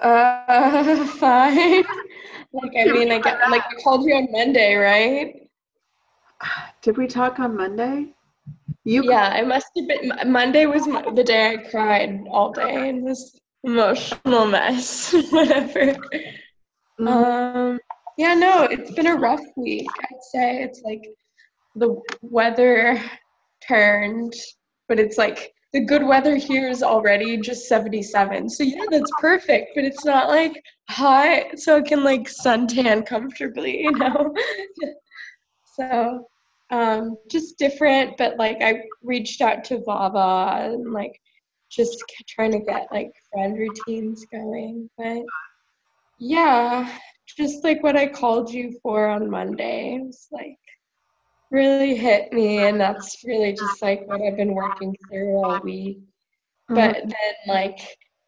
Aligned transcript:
Uh, 0.00 1.06
fine. 1.18 1.84
like 2.52 2.72
I 2.78 2.92
mean, 2.92 3.12
I 3.12 3.18
get 3.18 3.38
like 3.50 3.62
I 3.62 3.82
called 3.82 4.04
you 4.06 4.14
on 4.14 4.28
Monday, 4.30 4.74
right? 4.74 5.48
Did 6.82 6.96
we 6.96 7.06
talk 7.06 7.40
on 7.40 7.56
Monday? 7.56 8.14
You 8.84 9.04
yeah, 9.04 9.34
it 9.36 9.46
must 9.46 9.68
have 9.76 9.88
been 9.88 10.12
Monday 10.30 10.66
was 10.66 10.84
the 10.84 11.24
day 11.24 11.54
I 11.54 11.56
cried 11.70 12.26
all 12.30 12.52
day 12.52 12.90
and 12.90 13.06
this 13.06 13.40
emotional 13.62 14.46
mess, 14.46 15.12
whatever. 15.30 15.94
Mm-hmm. 17.00 17.08
Um, 17.08 17.80
yeah, 18.18 18.34
no, 18.34 18.64
it's 18.64 18.92
been 18.92 19.06
a 19.06 19.16
rough 19.16 19.44
week. 19.56 19.88
I'd 19.98 20.22
say 20.32 20.62
it's 20.62 20.82
like 20.82 21.02
the 21.74 22.00
weather 22.20 23.02
turned, 23.66 24.34
but 24.88 25.00
it's 25.00 25.16
like 25.16 25.53
the 25.74 25.80
good 25.80 26.06
weather 26.06 26.36
here 26.36 26.68
is 26.68 26.84
already 26.84 27.36
just 27.36 27.68
77. 27.68 28.48
So 28.48 28.62
yeah, 28.62 28.84
that's 28.90 29.10
perfect, 29.20 29.72
but 29.74 29.84
it's 29.84 30.04
not 30.04 30.28
like 30.28 30.62
hot 30.88 31.58
so 31.58 31.76
I 31.76 31.82
can 31.82 32.04
like 32.04 32.28
suntan 32.28 33.04
comfortably, 33.04 33.82
you 33.82 33.90
know? 33.90 34.32
so 35.76 36.28
um 36.70 37.16
just 37.28 37.58
different, 37.58 38.16
but 38.16 38.38
like 38.38 38.58
I 38.62 38.84
reached 39.02 39.40
out 39.40 39.64
to 39.64 39.82
Vava 39.84 40.72
and 40.72 40.92
like 40.92 41.20
just 41.70 42.00
trying 42.28 42.52
to 42.52 42.60
get 42.60 42.86
like 42.92 43.10
friend 43.32 43.58
routines 43.58 44.24
going. 44.30 44.88
But 44.96 45.24
yeah, 46.20 46.88
just 47.36 47.64
like 47.64 47.82
what 47.82 47.96
I 47.96 48.06
called 48.06 48.48
you 48.48 48.78
for 48.80 49.08
on 49.08 49.28
Monday. 49.28 49.96
It 49.96 50.06
was 50.06 50.28
like 50.30 50.56
really 51.54 51.94
hit 51.94 52.32
me 52.32 52.58
and 52.58 52.80
that's 52.80 53.22
really 53.24 53.52
just 53.52 53.80
like 53.80 54.06
what 54.06 54.20
I've 54.20 54.36
been 54.36 54.54
working 54.54 54.94
through 55.08 55.36
all 55.36 55.60
week. 55.60 55.98
Mm-hmm. 56.70 56.74
But 56.74 56.94
then 56.94 57.34
like 57.46 57.78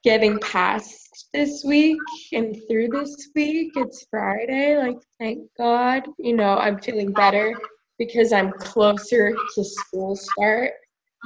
getting 0.04 0.38
past 0.38 1.26
this 1.34 1.64
week 1.66 1.98
and 2.32 2.56
through 2.68 2.88
this 2.88 3.28
week, 3.34 3.72
it's 3.74 4.06
Friday, 4.10 4.78
like 4.78 4.98
thank 5.18 5.41
God, 5.58 6.05
you 6.18 6.36
know, 6.36 6.56
I'm 6.56 6.78
feeling 6.78 7.12
better 7.12 7.58
because 7.98 8.33
I'm 8.33 8.52
closer 8.52 9.34
to 9.55 9.64
school 9.64 10.14
start. 10.14 10.72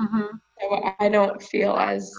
Mm-hmm. 0.01 0.37
So 0.61 0.95
I 0.99 1.09
don't 1.11 1.43
feel 1.43 1.77
as 1.77 2.11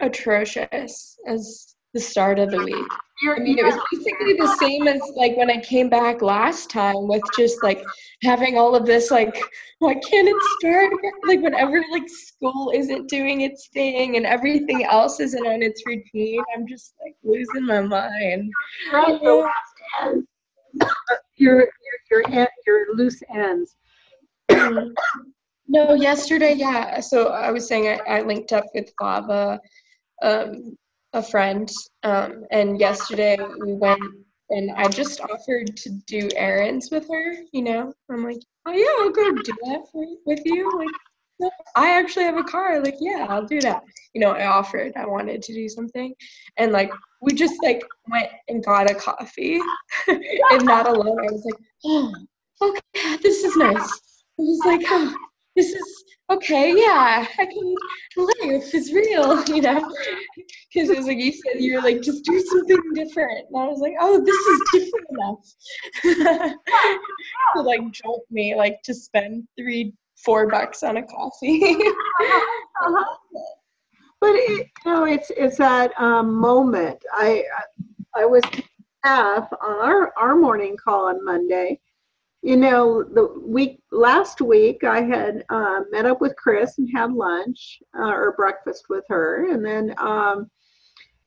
atrocious 0.00 1.16
as 1.26 1.71
the 1.94 2.00
start 2.00 2.38
of 2.38 2.50
the 2.50 2.58
week. 2.58 2.86
I 3.28 3.38
mean, 3.38 3.58
it 3.58 3.64
was 3.64 3.78
basically 3.92 4.34
the 4.34 4.56
same 4.58 4.88
as 4.88 5.00
like 5.14 5.36
when 5.36 5.50
I 5.50 5.58
came 5.58 5.88
back 5.88 6.22
last 6.22 6.70
time 6.70 7.06
with 7.06 7.22
just 7.36 7.62
like 7.62 7.84
having 8.22 8.58
all 8.58 8.74
of 8.74 8.84
this 8.84 9.10
like, 9.10 9.36
why 9.78 9.94
can't 9.94 10.28
it 10.28 10.42
start? 10.58 10.92
Like 11.26 11.40
whenever 11.40 11.84
like 11.92 12.08
school 12.08 12.72
isn't 12.74 13.08
doing 13.08 13.42
its 13.42 13.68
thing 13.68 14.16
and 14.16 14.26
everything 14.26 14.84
else 14.84 15.20
isn't 15.20 15.46
on 15.46 15.62
its 15.62 15.82
routine, 15.86 16.42
I'm 16.56 16.66
just 16.66 16.94
like 17.02 17.14
losing 17.22 17.66
my 17.66 17.80
mind. 17.80 18.50
Right, 18.92 19.20
the 19.22 19.34
last 19.34 20.02
end. 20.02 20.26
Your 21.36 21.68
your 22.10 22.22
your 22.30 22.48
your 22.66 22.96
loose 22.96 23.22
ends. 23.32 23.76
no, 25.68 25.94
yesterday, 25.94 26.54
yeah. 26.54 27.00
So 27.00 27.28
I 27.28 27.50
was 27.52 27.68
saying 27.68 27.86
I, 27.86 28.18
I 28.18 28.22
linked 28.22 28.52
up 28.52 28.64
with 28.74 28.92
Vava 29.00 29.60
um, 30.22 30.76
a 31.12 31.22
friend, 31.22 31.70
um, 32.02 32.44
and 32.50 32.80
yesterday 32.80 33.36
we 33.60 33.74
went 33.74 34.02
and 34.52 34.70
I 34.72 34.86
just 34.88 35.20
offered 35.20 35.76
to 35.76 35.90
do 36.06 36.28
errands 36.36 36.90
with 36.90 37.08
her. 37.10 37.34
You 37.52 37.62
know, 37.62 37.92
I'm 38.10 38.24
like, 38.24 38.38
oh 38.66 38.72
yeah, 38.72 38.86
I'll 39.00 39.10
go 39.10 39.32
do 39.32 39.52
that 39.64 39.84
for, 39.90 40.04
with 40.26 40.42
you. 40.44 40.70
Like, 40.78 41.50
I 41.74 41.98
actually 41.98 42.26
have 42.26 42.36
a 42.36 42.44
car. 42.44 42.80
Like, 42.80 42.96
yeah, 43.00 43.26
I'll 43.28 43.46
do 43.46 43.60
that. 43.62 43.82
You 44.14 44.20
know, 44.20 44.32
I 44.32 44.46
offered. 44.46 44.92
I 44.94 45.06
wanted 45.06 45.42
to 45.42 45.54
do 45.54 45.68
something, 45.68 46.14
and 46.58 46.70
like 46.70 46.92
we 47.20 47.32
just 47.32 47.54
like 47.62 47.82
went 48.08 48.28
and 48.48 48.64
got 48.64 48.90
a 48.90 48.94
coffee, 48.94 49.58
and 50.08 50.64
not 50.64 50.86
alone. 50.86 51.18
I 51.18 51.32
was 51.32 51.44
like, 51.44 51.60
oh, 51.84 52.14
okay, 52.60 53.16
this 53.22 53.42
is 53.44 53.56
nice. 53.56 54.00
I 54.38 54.42
was 54.42 54.62
like, 54.66 54.82
oh, 54.86 55.14
this 55.56 55.72
is 55.72 56.04
okay, 56.30 56.74
yeah, 56.74 57.26
I 57.38 57.46
can 57.46 57.74
life 58.16 58.74
is 58.74 58.92
real, 58.92 59.44
you 59.48 59.60
know? 59.60 59.94
Because 60.72 60.90
it 60.90 60.96
was 60.96 61.06
like 61.06 61.18
you 61.18 61.32
said, 61.32 61.60
you 61.60 61.74
were 61.74 61.82
like, 61.82 62.00
just 62.02 62.24
do 62.24 62.40
something 62.40 62.80
different. 62.94 63.48
And 63.48 63.62
I 63.62 63.66
was 63.66 63.80
like, 63.80 63.94
oh, 64.00 64.22
this 64.24 64.34
is 64.34 64.60
different 64.72 65.06
enough. 65.10 66.56
to 67.56 67.62
like 67.62 67.80
jolt 67.92 68.24
me, 68.30 68.54
like 68.54 68.82
to 68.84 68.94
spend 68.94 69.46
three, 69.58 69.94
four 70.16 70.48
bucks 70.48 70.82
on 70.82 70.96
a 70.98 71.02
coffee. 71.02 71.60
uh-huh. 71.62 73.04
But 74.20 74.36
it, 74.36 74.68
you 74.84 74.92
know, 74.92 75.02
it's 75.02 75.32
it's 75.36 75.58
that 75.58 75.90
um, 76.00 76.32
moment. 76.32 77.04
I 77.12 77.42
I 78.14 78.24
was 78.24 78.44
half 79.02 79.52
on 79.60 79.76
our 79.80 80.12
our 80.16 80.36
morning 80.36 80.76
call 80.76 81.08
on 81.08 81.24
Monday 81.24 81.80
you 82.42 82.56
know, 82.56 83.04
the 83.04 83.40
week 83.40 83.80
last 83.92 84.40
week 84.40 84.82
I 84.82 85.00
had 85.02 85.44
uh, 85.48 85.80
met 85.92 86.06
up 86.06 86.20
with 86.20 86.34
Chris 86.36 86.78
and 86.78 86.88
had 86.92 87.12
lunch 87.12 87.80
uh, 87.96 88.08
or 88.08 88.34
breakfast 88.36 88.86
with 88.88 89.04
her, 89.08 89.52
and 89.52 89.64
then 89.64 89.94
um, 89.98 90.50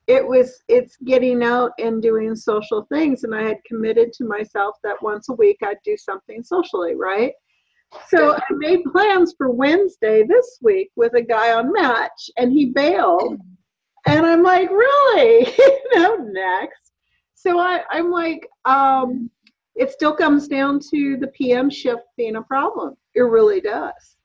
it 0.08 0.26
was 0.26 0.62
it's 0.68 0.98
getting 1.06 1.42
out 1.42 1.72
and 1.80 2.02
doing 2.02 2.36
social 2.36 2.86
things, 2.92 3.24
and 3.24 3.34
I 3.34 3.44
had 3.44 3.64
committed 3.66 4.12
to 4.14 4.26
myself 4.26 4.76
that 4.84 5.02
once 5.02 5.30
a 5.30 5.34
week 5.34 5.58
I'd 5.64 5.78
do 5.86 5.96
something 5.96 6.44
socially, 6.44 6.96
right? 6.96 7.32
So 8.09 8.34
I 8.34 8.42
made 8.52 8.84
plans 8.92 9.36
for 9.38 9.52
Wednesday 9.52 10.24
this 10.24 10.59
week 10.62 10.92
with 10.97 11.14
a 11.14 11.22
guy 11.22 11.53
on 11.53 11.72
Match, 11.72 12.30
and 12.36 12.52
he 12.52 12.66
bailed, 12.66 13.40
and 14.06 14.26
I'm 14.26 14.44
like, 14.44 14.70
really? 14.70 15.47
you 15.58 15.82
know, 15.96 16.18
next. 16.18 16.92
So 17.36 17.59
I, 17.59 17.84
I'm 17.90 18.12
like, 18.12 18.46
um, 18.66 19.30
it 19.75 19.91
still 19.91 20.16
comes 20.16 20.47
down 20.47 20.80
to 20.91 21.18
the 21.18 21.28
PM 21.28 21.69
shift 21.69 22.03
being 22.18 22.38
a 22.38 22.41
problem. 22.41 22.96
It 23.13 23.22
really 23.22 23.62
does 23.62 24.18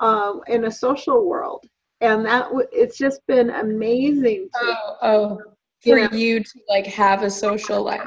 um, 0.00 0.40
in 0.46 0.64
a 0.64 0.70
social 0.70 1.26
world. 1.26 1.64
And 2.00 2.24
that 2.26 2.44
w- 2.44 2.66
it's 2.72 2.98
just 2.98 3.20
been 3.26 3.50
amazing. 3.50 4.48
To, 4.60 4.60
oh, 4.62 4.96
oh, 5.02 5.38
for 5.82 5.98
you, 5.98 6.08
know, 6.08 6.16
you 6.16 6.40
to 6.40 6.60
like 6.68 6.86
have 6.86 7.22
a 7.22 7.30
social 7.30 7.82
life. 7.82 8.02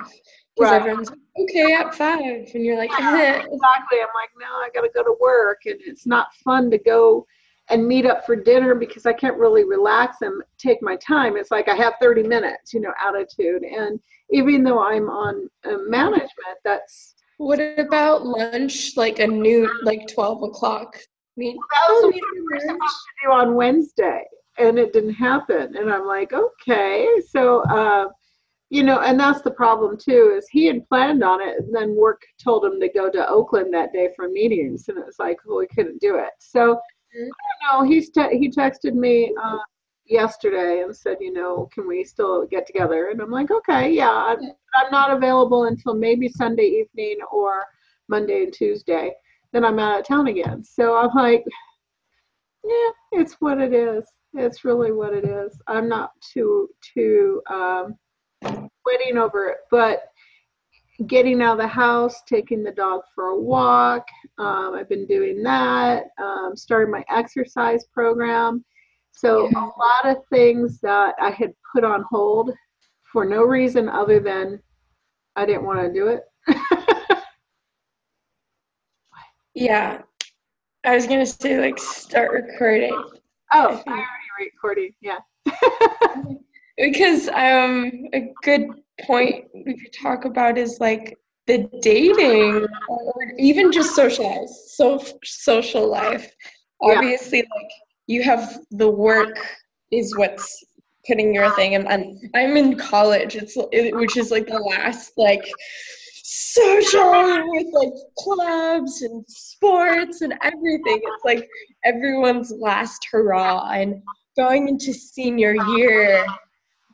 Because 0.56 0.72
right. 0.72 0.82
everyone's 0.82 1.10
like, 1.10 1.20
okay 1.42 1.74
at 1.74 1.94
five. 1.94 2.50
And 2.54 2.66
you're 2.66 2.78
like, 2.78 2.92
eh. 2.92 2.96
exactly. 3.36 4.00
I'm 4.02 4.08
like, 4.16 4.32
no, 4.40 4.48
I 4.48 4.70
got 4.74 4.82
to 4.82 4.90
go 4.94 5.04
to 5.04 5.16
work. 5.20 5.62
And 5.66 5.80
it's 5.80 6.08
not 6.08 6.34
fun 6.44 6.72
to 6.72 6.78
go 6.78 7.26
and 7.70 7.88
meet 7.88 8.06
up 8.06 8.26
for 8.26 8.36
dinner 8.36 8.76
because 8.76 9.06
I 9.06 9.14
can't 9.14 9.38
really 9.38 9.64
relax 9.64 10.18
and 10.22 10.42
take 10.58 10.82
my 10.82 10.96
time. 10.98 11.36
It's 11.36 11.52
like 11.52 11.68
I 11.68 11.76
have 11.76 11.94
30 12.02 12.24
minutes, 12.24 12.74
you 12.74 12.80
know, 12.80 12.94
attitude. 13.06 13.64
And 13.64 14.00
even 14.32 14.64
though 14.64 14.82
I'm 14.82 15.10
on 15.10 15.50
uh, 15.66 15.78
management, 15.88 16.58
that's. 16.64 17.16
What 17.38 17.60
about 17.60 18.26
lunch, 18.26 18.98
like 18.98 19.20
a 19.20 19.28
noon, 19.28 19.70
like 19.84 20.08
12 20.08 20.44
o'clock? 20.44 20.98
I 20.98 21.40
mean, 21.40 21.56
that 21.56 21.94
was 21.94 22.06
what 22.06 22.14
we 22.34 22.42
were 22.42 22.60
supposed 22.60 22.80
to 22.80 23.26
do 23.26 23.32
on 23.32 23.54
Wednesday, 23.54 24.24
and 24.58 24.80
it 24.80 24.92
didn't 24.92 25.14
happen. 25.14 25.76
And 25.76 25.94
I'm 25.94 26.08
like, 26.08 26.34
okay. 26.34 27.08
So, 27.30 27.62
uh, 27.66 28.08
you 28.72 28.82
know, 28.82 29.02
and 29.02 29.20
that's 29.20 29.44
the 29.44 29.52
problem 29.52 29.98
too, 29.98 30.34
is 30.36 30.48
he 30.50 30.66
had 30.66 30.88
planned 30.90 31.24
on 31.24 31.40
it, 31.42 31.58
and 31.60 31.74
then 31.76 31.96
work 31.96 32.24
told 32.44 32.66
him 32.66 32.80
to 32.80 32.90
go 32.90 33.12
to 33.12 33.30
Oakland 33.30 33.72
that 33.74 33.94
day 33.94 34.10
for 34.16 34.28
meetings, 34.28 34.90
and 34.90 34.98
it 34.98 35.06
was 35.06 35.20
like, 35.20 35.38
well, 35.46 35.60
we 35.60 35.68
couldn't 35.68 36.02
do 36.02 36.18
it. 36.18 36.32
So, 36.40 36.80
mm-hmm. 37.18 37.30
I 37.30 37.72
don't 37.72 37.88
know. 37.88 37.92
He's 37.94 38.10
te- 38.10 38.38
he 38.38 38.50
texted 38.50 38.94
me 38.94 39.34
uh, 39.42 39.58
yesterday 40.06 40.82
and 40.82 40.96
said, 40.96 41.18
you 41.20 41.34
know, 41.34 41.70
can 41.74 41.88
we 41.88 42.04
still 42.04 42.46
get 42.46 42.66
together? 42.68 43.10
And 43.10 43.22
I'm 43.22 43.32
like, 43.32 43.52
okay, 43.52 43.92
yeah, 43.92 44.12
I'm, 44.12 44.40
I'm 44.76 44.92
not 44.92 45.12
available 45.12 45.66
until 45.66 45.94
maybe 45.94 46.30
Sunday 46.30 46.86
evening 46.86 47.18
or 47.32 47.66
Monday 48.08 48.44
and 48.44 48.54
Tuesday. 48.54 49.14
Then 49.54 49.66
I'm 49.66 49.80
out 49.80 50.00
of 50.00 50.08
town 50.08 50.28
again. 50.28 50.64
So 50.64 50.96
I'm 50.96 51.14
like, 51.16 51.44
yeah, 52.64 52.90
it's 53.14 53.36
what 53.40 53.60
it 53.60 53.74
is. 53.74 54.04
It's 54.34 54.66
really 54.66 54.92
what 54.92 55.14
it 55.14 55.26
is. 55.26 55.58
I'm 55.68 55.88
not 55.88 56.12
too 56.34 56.70
too 56.94 57.42
um, 57.50 57.96
sweating 58.44 59.18
over 59.18 59.48
it, 59.50 59.58
but 59.72 60.10
getting 61.06 61.42
out 61.42 61.54
of 61.54 61.58
the 61.60 61.68
house, 61.68 62.24
taking 62.26 62.64
the 62.64 62.72
dog 62.72 63.02
for 63.14 63.28
a 63.28 63.40
walk. 63.40 64.08
Um, 64.40 64.74
I've 64.76 64.90
been 64.90 65.06
doing 65.06 65.44
that. 65.44 66.06
Um, 66.18 66.56
started 66.56 66.90
my 66.90 67.04
exercise 67.10 67.86
program 67.94 68.66
so 69.18 69.48
a 69.48 69.60
lot 69.60 70.06
of 70.06 70.18
things 70.32 70.80
that 70.82 71.16
I 71.20 71.32
had 71.32 71.52
put 71.74 71.84
on 71.84 72.06
hold 72.08 72.52
for 73.12 73.26
no 73.26 73.42
reason 73.42 73.90
other 73.90 74.20
than 74.20 74.62
I 75.36 75.44
didn't 75.44 75.66
want 75.66 75.80
to 75.80 75.92
do 75.92 76.08
it. 76.08 76.22
yeah. 79.56 80.04
I 80.86 80.94
was 80.94 81.08
going 81.08 81.20
to 81.20 81.26
say 81.26 81.60
like 81.60 81.80
start 81.80 82.32
recording. 82.32 82.94
Oh, 83.54 83.82
I 83.88 83.92
already 83.92 84.52
recording. 84.54 84.94
Yeah. 85.02 85.18
because 86.78 87.28
um 87.30 87.92
a 88.14 88.32
good 88.44 88.68
point 89.04 89.46
we 89.54 89.78
could 89.78 89.94
talk 89.94 90.26
about 90.26 90.58
is 90.58 90.80
like 90.80 91.18
the 91.46 91.70
dating 91.82 92.68
or 92.90 93.34
even 93.38 93.72
just 93.72 93.96
socialize 93.96 94.74
so 94.76 95.02
social 95.24 95.88
life. 95.88 96.32
Obviously 96.82 97.40
yeah. 97.40 97.56
like 97.56 97.72
you 98.08 98.24
have 98.24 98.60
the 98.72 98.90
work 98.90 99.38
is 99.92 100.16
what's 100.18 100.64
putting 101.06 101.34
your 101.34 101.50
thing 101.52 101.76
and, 101.76 101.88
and 101.88 102.20
i'm 102.36 102.58
in 102.58 102.78
college. 102.78 103.36
It's 103.36 103.56
it, 103.72 103.96
which 103.96 104.18
is 104.18 104.30
like 104.30 104.48
the 104.48 104.60
last 104.60 105.14
like 105.18 105.46
social 106.24 107.50
with 107.50 107.68
like 107.72 107.94
clubs 108.18 109.02
and 109.02 109.24
sports 109.28 110.22
and 110.22 110.34
everything. 110.42 111.00
It's 111.02 111.24
like 111.24 111.48
everyone's 111.86 112.52
last 112.52 113.08
hurrah 113.10 113.70
and 113.72 114.02
going 114.36 114.68
into 114.68 114.94
senior 114.94 115.56
year 115.78 116.26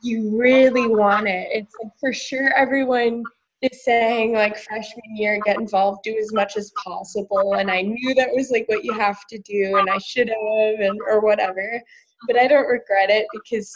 you 0.03 0.37
really 0.37 0.87
want 0.87 1.27
it. 1.27 1.47
It's 1.51 1.73
like 1.81 1.93
for 1.99 2.11
sure 2.11 2.53
everyone 2.53 3.23
is 3.61 3.85
saying 3.85 4.33
like 4.33 4.57
freshman 4.57 5.15
year 5.15 5.39
get 5.45 5.57
involved 5.57 6.03
do 6.03 6.17
as 6.21 6.33
much 6.33 6.57
as 6.57 6.71
possible. 6.83 7.53
And 7.53 7.71
i 7.71 7.81
knew 7.81 8.13
that 8.15 8.29
was 8.33 8.51
like 8.51 8.67
what 8.67 8.83
you 8.83 8.93
have 8.93 9.25
to 9.29 9.39
do 9.39 9.77
and 9.77 9.89
i 9.89 9.97
should 9.97 10.27
have 10.27 10.79
and 10.79 10.99
or 11.07 11.21
whatever. 11.21 11.81
But 12.27 12.37
i 12.37 12.47
don't 12.47 12.67
regret 12.67 13.09
it 13.09 13.25
because 13.33 13.73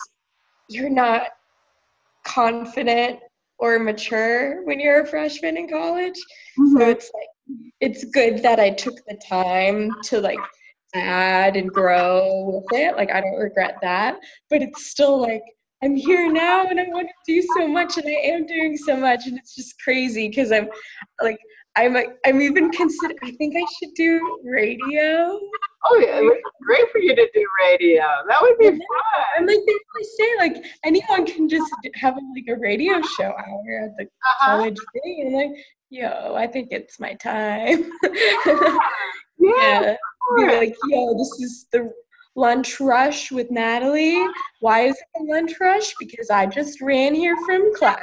you're 0.70 0.90
not 0.90 1.30
confident 2.26 3.20
or 3.60 3.80
mature 3.80 4.66
when 4.66 4.80
you're 4.80 5.04
a 5.04 5.08
freshman 5.08 5.56
in 5.56 5.70
college. 5.70 6.20
Mm-hmm. 6.60 6.78
so 6.78 6.90
it's 6.90 7.10
like 7.14 7.58
it's 7.80 8.04
good 8.04 8.44
that 8.44 8.60
i 8.60 8.70
took 8.70 8.96
the 9.08 9.18
time 9.26 9.92
to 10.04 10.20
like 10.20 10.40
add 10.94 11.56
and 11.56 11.70
grow 11.70 12.62
with 12.70 12.80
it. 12.80 12.98
Like 12.98 13.12
i 13.12 13.22
don't 13.22 13.40
regret 13.40 13.78
that. 13.82 14.20
But 14.50 14.62
it's 14.62 14.88
still 14.88 15.22
like 15.22 15.44
I'm 15.84 15.96
here 15.96 16.32
now 16.32 16.66
and 16.68 16.80
I 16.80 16.86
want 16.88 17.08
to 17.08 17.34
do 17.34 17.46
so 17.56 17.68
much 17.68 17.98
and 17.98 18.08
I 18.08 18.20
am 18.32 18.46
doing 18.46 18.78
so 18.78 18.98
much 18.98 19.28
and 19.28 19.38
it's 19.38 19.56
just 19.56 19.80
crazy 19.82 20.28
because 20.28 20.52
I'm 20.52 20.70
like 21.22 21.38
I'm 21.78 21.96
I'm 22.26 22.42
even 22.42 22.72
consider 22.72 23.14
I 23.24 23.32
think 23.32 23.56
I 23.56 23.64
should 23.78 23.94
do 23.96 24.40
radio. 24.44 25.40
Oh 25.86 25.98
yeah, 26.00 26.20
it 26.20 26.24
would 26.24 26.34
be 26.34 26.66
great 26.66 26.92
for 26.92 26.98
you 26.98 27.16
to 27.16 27.30
do 27.34 27.46
radio. 27.60 28.04
That 28.28 28.42
would 28.42 28.58
be 28.58 28.66
yeah. 28.66 28.72
fun. 28.72 29.26
And 29.38 29.48
like 29.48 29.60
they 29.68 29.74
really 29.74 30.08
say, 30.18 30.38
like 30.40 30.66
anyone 30.84 31.26
can 31.28 31.48
just 31.48 31.72
have 31.96 32.16
like 32.16 32.46
a 32.50 32.60
radio 32.60 33.00
show 33.02 33.26
hour 33.26 33.84
at 33.84 33.96
the 33.98 34.06
uh-huh. 34.06 34.46
college 34.46 34.78
thing. 34.94 35.24
And 35.28 35.36
like, 35.36 35.64
yo, 35.92 36.34
I 36.36 36.48
think 36.48 36.70
it's 36.72 37.00
my 37.00 37.14
time. 37.14 37.92
yeah. 38.04 38.78
yeah. 39.38 39.96
Be 40.36 40.46
like, 40.48 40.76
yo, 40.88 41.16
this 41.16 41.40
is 41.40 41.68
the 41.72 41.92
lunch 42.38 42.80
rush 42.80 43.32
with 43.32 43.52
Natalie. 43.52 44.26
Why 44.62 44.82
is 44.82 44.96
it 44.96 45.22
a 45.22 45.24
lunch 45.24 45.54
rush? 45.60 45.94
Because 46.00 46.30
I 46.30 46.46
just 46.46 46.80
ran 46.80 47.14
here 47.14 47.36
from 47.46 47.76
class. 47.76 48.00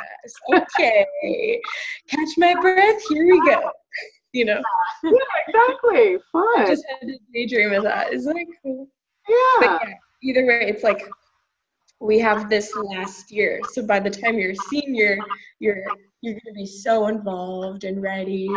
Okay, 0.55 1.61
catch 2.09 2.29
my 2.37 2.55
breath. 2.61 3.01
Here 3.09 3.25
we 3.25 3.51
go. 3.51 3.71
You 4.33 4.45
know. 4.47 4.63
Yeah, 5.05 5.13
exactly. 5.49 6.19
Fun. 6.33 6.45
I 6.59 6.67
just 6.67 6.85
had 6.89 7.07
to 7.07 7.19
daydream 7.33 7.73
of 7.73 7.85
that. 7.85 8.13
Isn't 8.13 8.35
that 8.35 8.47
cool? 8.63 8.89
Yeah. 9.29 9.37
But 9.61 9.81
yeah. 9.89 9.95
Either 10.25 10.47
way, 10.47 10.67
it's 10.69 10.83
like 10.83 11.09
we 12.01 12.19
have 12.19 12.51
this 12.51 12.75
last 12.75 13.31
year. 13.31 13.61
So 13.73 13.87
by 13.87 14.01
the 14.01 14.11
time 14.11 14.39
you're 14.39 14.51
a 14.51 14.57
senior, 14.69 15.19
you're 15.61 15.85
you're 16.21 16.35
gonna 16.45 16.55
be 16.55 16.67
so 16.67 17.07
involved 17.07 17.85
and 17.85 18.03
ready 18.03 18.49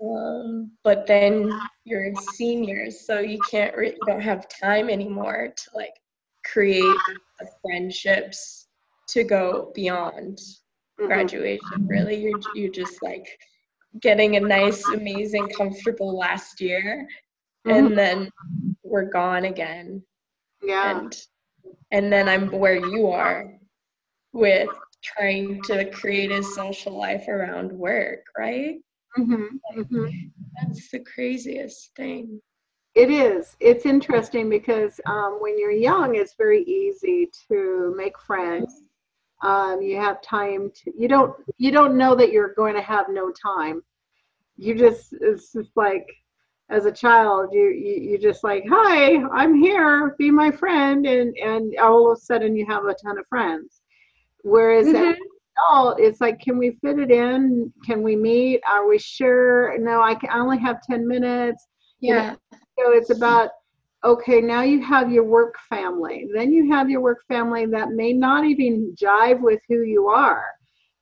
um, 0.00 0.70
but 0.84 1.06
then 1.06 1.50
you're 1.84 2.12
seniors, 2.34 3.04
so 3.06 3.18
you 3.18 3.38
can't 3.50 3.76
re- 3.76 3.94
you 3.94 4.06
don't 4.06 4.20
have 4.20 4.48
time 4.48 4.88
anymore 4.88 5.48
to 5.56 5.70
like 5.74 5.94
create 6.44 6.96
friendships 7.62 8.68
to 9.08 9.24
go 9.24 9.72
beyond 9.74 10.38
mm-hmm. 10.38 11.06
graduation. 11.06 11.86
Really, 11.86 12.16
you're 12.16 12.40
you're 12.54 12.72
just 12.72 13.02
like 13.02 13.26
getting 14.00 14.36
a 14.36 14.40
nice, 14.40 14.86
amazing, 14.88 15.48
comfortable 15.56 16.16
last 16.16 16.60
year, 16.60 17.08
mm-hmm. 17.66 17.76
and 17.76 17.98
then 17.98 18.30
we're 18.84 19.10
gone 19.10 19.46
again. 19.46 20.02
Yeah. 20.62 20.98
And 20.98 21.20
and 21.90 22.12
then 22.12 22.28
I'm 22.28 22.52
where 22.52 22.76
you 22.76 23.08
are 23.08 23.52
with 24.32 24.68
trying 25.02 25.62
to 25.62 25.90
create 25.90 26.30
a 26.30 26.42
social 26.42 26.96
life 26.96 27.26
around 27.28 27.72
work, 27.72 28.24
right? 28.36 28.76
Mm-hmm, 29.16 29.80
mm-hmm. 29.80 30.06
That's 30.60 30.90
the 30.90 31.00
craziest 31.00 31.94
thing. 31.96 32.40
It 32.94 33.10
is. 33.10 33.56
It's 33.60 33.86
interesting 33.86 34.50
because 34.50 35.00
um, 35.06 35.38
when 35.40 35.58
you're 35.58 35.70
young, 35.70 36.16
it's 36.16 36.34
very 36.36 36.62
easy 36.64 37.30
to 37.48 37.94
make 37.96 38.18
friends. 38.18 38.74
Um, 39.42 39.80
you 39.80 39.96
have 39.96 40.20
time 40.20 40.72
to. 40.82 40.92
You 40.96 41.08
don't. 41.08 41.34
You 41.58 41.70
don't 41.70 41.96
know 41.96 42.14
that 42.16 42.32
you're 42.32 42.54
going 42.54 42.74
to 42.74 42.82
have 42.82 43.06
no 43.08 43.30
time. 43.30 43.82
You 44.56 44.74
just. 44.74 45.14
It's 45.20 45.52
just 45.52 45.70
like, 45.76 46.06
as 46.70 46.86
a 46.86 46.92
child, 46.92 47.50
you 47.52 47.68
you 47.68 48.10
you 48.10 48.18
just 48.18 48.42
like, 48.42 48.64
hi, 48.68 49.22
I'm 49.32 49.54
here. 49.54 50.16
Be 50.18 50.30
my 50.30 50.50
friend, 50.50 51.06
and 51.06 51.36
and 51.36 51.76
all 51.78 52.10
of 52.10 52.18
a 52.18 52.20
sudden 52.20 52.56
you 52.56 52.66
have 52.66 52.84
a 52.84 52.94
ton 52.94 53.18
of 53.18 53.26
friends. 53.28 53.80
Whereas 54.42 54.86
mm-hmm 54.86 55.20
adult, 55.68 56.00
it's 56.00 56.20
like, 56.20 56.40
can 56.40 56.58
we 56.58 56.78
fit 56.82 56.98
it 56.98 57.10
in? 57.10 57.72
Can 57.84 58.02
we 58.02 58.16
meet? 58.16 58.60
Are 58.68 58.88
we 58.88 58.98
sure? 58.98 59.76
No, 59.78 60.02
I, 60.02 60.14
can, 60.14 60.30
I 60.30 60.38
only 60.38 60.58
have 60.58 60.82
10 60.82 61.06
minutes. 61.06 61.66
Yeah. 62.00 62.36
You 62.52 62.58
know, 62.58 62.58
so 62.78 62.92
it's 62.92 63.10
about, 63.10 63.50
okay, 64.04 64.40
now 64.40 64.62
you 64.62 64.80
have 64.82 65.10
your 65.10 65.24
work 65.24 65.54
family. 65.68 66.28
Then 66.34 66.52
you 66.52 66.70
have 66.72 66.88
your 66.88 67.00
work 67.00 67.18
family 67.28 67.66
that 67.66 67.90
may 67.90 68.12
not 68.12 68.44
even 68.44 68.94
jive 69.00 69.40
with 69.40 69.60
who 69.68 69.82
you 69.82 70.08
are. 70.08 70.44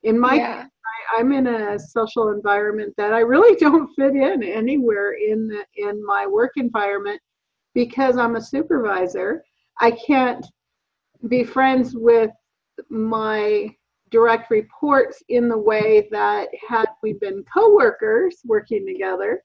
In 0.03 0.19
my 0.19 0.35
yeah. 0.35 0.63
case, 0.63 0.71
I, 1.15 1.19
I'm 1.19 1.31
in 1.31 1.47
a 1.47 1.79
social 1.79 2.29
environment 2.29 2.93
that 2.97 3.13
I 3.13 3.19
really 3.19 3.55
don't 3.59 3.93
fit 3.95 4.15
in 4.15 4.43
anywhere 4.43 5.13
in 5.13 5.47
the, 5.47 5.65
in 5.75 6.05
my 6.05 6.25
work 6.25 6.53
environment 6.55 7.21
because 7.73 8.17
I'm 8.17 8.35
a 8.35 8.41
supervisor. 8.41 9.43
I 9.79 9.91
can't 9.91 10.45
be 11.27 11.43
friends 11.43 11.95
with 11.95 12.31
my 12.89 13.69
direct 14.09 14.49
reports 14.51 15.21
in 15.29 15.49
the 15.49 15.57
way 15.57 16.07
that 16.11 16.47
had 16.67 16.87
we 17.03 17.13
been 17.13 17.43
co-workers 17.53 18.37
working 18.45 18.85
together 18.85 19.41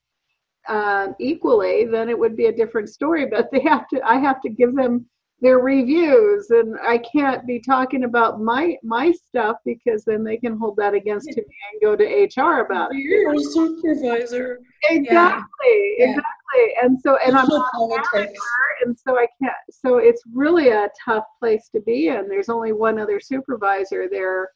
um, 0.68 1.14
equally, 1.18 1.86
then 1.86 2.08
it 2.08 2.18
would 2.18 2.36
be 2.36 2.46
a 2.46 2.56
different 2.56 2.88
story. 2.88 3.26
But 3.26 3.50
they 3.52 3.60
have 3.60 3.88
to, 3.88 4.00
I 4.04 4.18
have 4.18 4.40
to 4.42 4.48
give 4.48 4.74
them 4.74 5.06
their 5.42 5.58
reviews, 5.58 6.50
and 6.50 6.76
I 6.86 6.98
can't 6.98 7.44
be 7.46 7.58
talking 7.58 8.04
about 8.04 8.40
my 8.40 8.76
my 8.84 9.10
stuff 9.10 9.56
because 9.64 10.04
then 10.04 10.22
they 10.22 10.36
can 10.36 10.56
hold 10.56 10.76
that 10.76 10.94
against 10.94 11.26
me 11.26 11.34
and 11.36 11.82
go 11.82 11.96
to 11.96 12.04
HR 12.04 12.60
about 12.60 12.94
it. 12.94 12.98
You're 12.98 13.34
a 13.34 13.40
supervisor. 13.40 14.60
Exactly, 14.84 15.94
yeah. 15.98 16.10
exactly. 16.10 16.74
And 16.80 17.00
so, 17.00 17.18
and 17.26 17.36
I'm 17.36 17.48
not 17.48 17.72
politics. 17.72 18.40
and 18.84 18.96
so 18.96 19.18
I 19.18 19.26
can't. 19.42 19.54
So 19.68 19.98
it's 19.98 20.22
really 20.32 20.68
a 20.68 20.88
tough 21.04 21.24
place 21.40 21.68
to 21.74 21.80
be 21.80 22.06
in. 22.06 22.28
There's 22.28 22.48
only 22.48 22.72
one 22.72 23.00
other 23.00 23.18
supervisor 23.18 24.08
there 24.08 24.48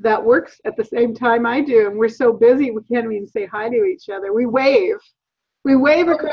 that 0.00 0.22
works 0.22 0.60
at 0.66 0.76
the 0.76 0.84
same 0.84 1.14
time 1.14 1.46
I 1.46 1.62
do, 1.62 1.86
and 1.86 1.96
we're 1.96 2.08
so 2.10 2.30
busy 2.30 2.70
we 2.70 2.82
can't 2.82 3.10
even 3.10 3.26
say 3.26 3.46
hi 3.46 3.70
to 3.70 3.84
each 3.84 4.10
other. 4.10 4.34
We 4.34 4.44
wave, 4.44 4.96
we 5.64 5.76
wave 5.76 6.08
oh, 6.08 6.12
across. 6.12 6.32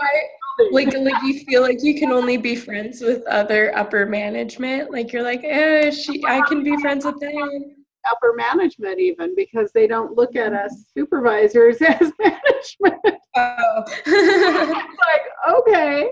Like, 0.71 0.93
like 0.93 1.23
you 1.23 1.39
feel 1.45 1.61
like 1.61 1.81
you 1.81 1.99
can 1.99 2.11
only 2.11 2.37
be 2.37 2.55
friends 2.55 3.01
with 3.01 3.25
other 3.27 3.75
upper 3.75 4.05
management. 4.05 4.91
Like 4.91 5.11
you're 5.11 5.23
like, 5.23 5.43
eh, 5.43 5.91
she, 5.91 6.23
I 6.25 6.41
can 6.47 6.63
be 6.63 6.75
friends 6.77 7.05
with 7.05 7.19
them. 7.19 7.75
Upper 8.11 8.33
management, 8.33 8.99
even 8.99 9.35
because 9.35 9.71
they 9.73 9.85
don't 9.85 10.15
look 10.15 10.35
at 10.35 10.53
us 10.53 10.85
supervisors 10.97 11.77
as 11.81 12.11
management. 12.19 13.21
Oh. 13.35 13.83
like 15.07 15.55
okay, 15.55 16.09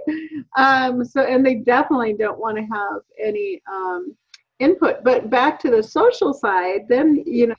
um, 0.56 1.04
so 1.04 1.22
and 1.22 1.46
they 1.46 1.56
definitely 1.56 2.14
don't 2.14 2.40
want 2.40 2.58
to 2.58 2.64
have 2.64 3.02
any 3.24 3.62
um, 3.72 4.16
input. 4.60 5.04
But 5.04 5.30
back 5.30 5.60
to 5.62 5.72
the 5.72 5.82
social 5.82 6.34
side, 6.34 6.82
then 6.88 7.24
you 7.26 7.48
know, 7.48 7.56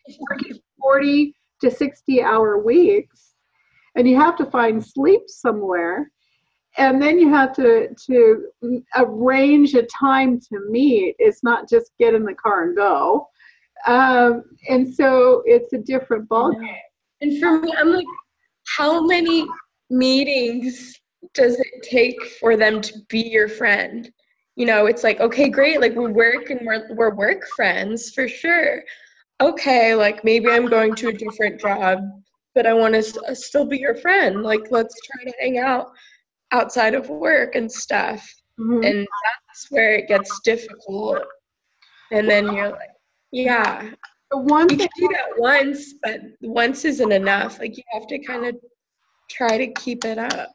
40 0.81 1.35
to 1.63 1.71
60 1.71 2.23
hour 2.23 2.59
weeks, 2.59 3.35
and 3.97 4.09
you 4.09 4.17
have 4.17 4.37
to 4.37 4.47
find 4.47 4.85
sleep 4.85 5.23
somewhere, 5.27 6.11
and 6.79 7.03
then 7.03 7.19
you 7.19 7.29
have 7.31 7.53
to 7.55 7.89
to 8.07 8.49
arrange 8.97 9.75
a 9.75 9.83
time 9.85 10.41
to 10.41 10.61
meet. 10.71 11.17
It's 11.19 11.43
not 11.43 11.69
just 11.69 11.93
get 11.99 12.15
in 12.15 12.25
the 12.25 12.35
car 12.35 12.65
and 12.65 12.77
go, 12.77 13.29
um, 13.87 14.45
and 14.69 14.93
so 14.93 15.43
it's 15.47 15.73
a 15.73 15.79
different 15.79 16.29
ballgame. 16.29 16.77
And 17.21 17.39
for 17.39 17.61
me, 17.61 17.73
I'm 17.77 17.91
like, 17.91 18.07
how 18.77 19.05
many 19.05 19.47
meetings 19.91 20.99
does 21.35 21.59
it 21.59 21.83
take 21.83 22.17
for 22.41 22.57
them 22.57 22.81
to 22.81 22.95
be 23.09 23.21
your 23.21 23.49
friend? 23.49 24.11
you 24.61 24.67
know 24.67 24.85
it's 24.85 25.03
like 25.03 25.21
okay 25.21 25.49
great 25.49 25.81
like 25.81 25.95
we 25.97 26.12
work 26.12 26.50
and 26.50 26.61
we're, 26.65 26.87
we're 26.95 27.15
work 27.15 27.47
friends 27.57 28.11
for 28.11 28.29
sure 28.29 28.83
okay 29.41 29.95
like 29.95 30.23
maybe 30.23 30.50
i'm 30.50 30.67
going 30.67 30.95
to 30.95 31.09
a 31.09 31.12
different 31.15 31.59
job 31.59 31.99
but 32.55 32.67
i 32.67 32.75
want 32.75 32.93
to 32.93 33.03
st- 33.03 33.25
uh, 33.25 33.35
still 33.35 33.65
be 33.65 33.79
your 33.79 33.95
friend 33.95 34.43
like 34.43 34.61
let's 34.71 34.95
try 35.07 35.25
to 35.25 35.33
hang 35.41 35.57
out 35.57 35.87
outside 36.52 36.95
of 36.95 37.09
work 37.09 37.54
and 37.54 37.71
stuff 37.71 38.28
mm-hmm. 38.59 38.83
and 38.85 39.07
that's 39.25 39.71
where 39.71 39.95
it 39.95 40.09
gets 40.09 40.40
difficult 40.40 41.23
and 42.12 42.28
then 42.28 42.52
you're 42.54 42.71
like 42.71 42.90
yeah 43.33 43.90
one 44.33 44.69
you 44.69 44.76
can 44.76 44.88
do 44.97 45.09
that 45.09 45.28
once 45.38 45.95
but 46.02 46.21
once 46.40 46.85
isn't 46.85 47.12
enough 47.12 47.59
like 47.59 47.76
you 47.76 47.83
have 47.92 48.07
to 48.07 48.19
kind 48.19 48.47
of 48.47 48.57
try 49.28 49.57
to 49.57 49.73
keep 49.75 50.04
it 50.04 50.19
up 50.19 50.50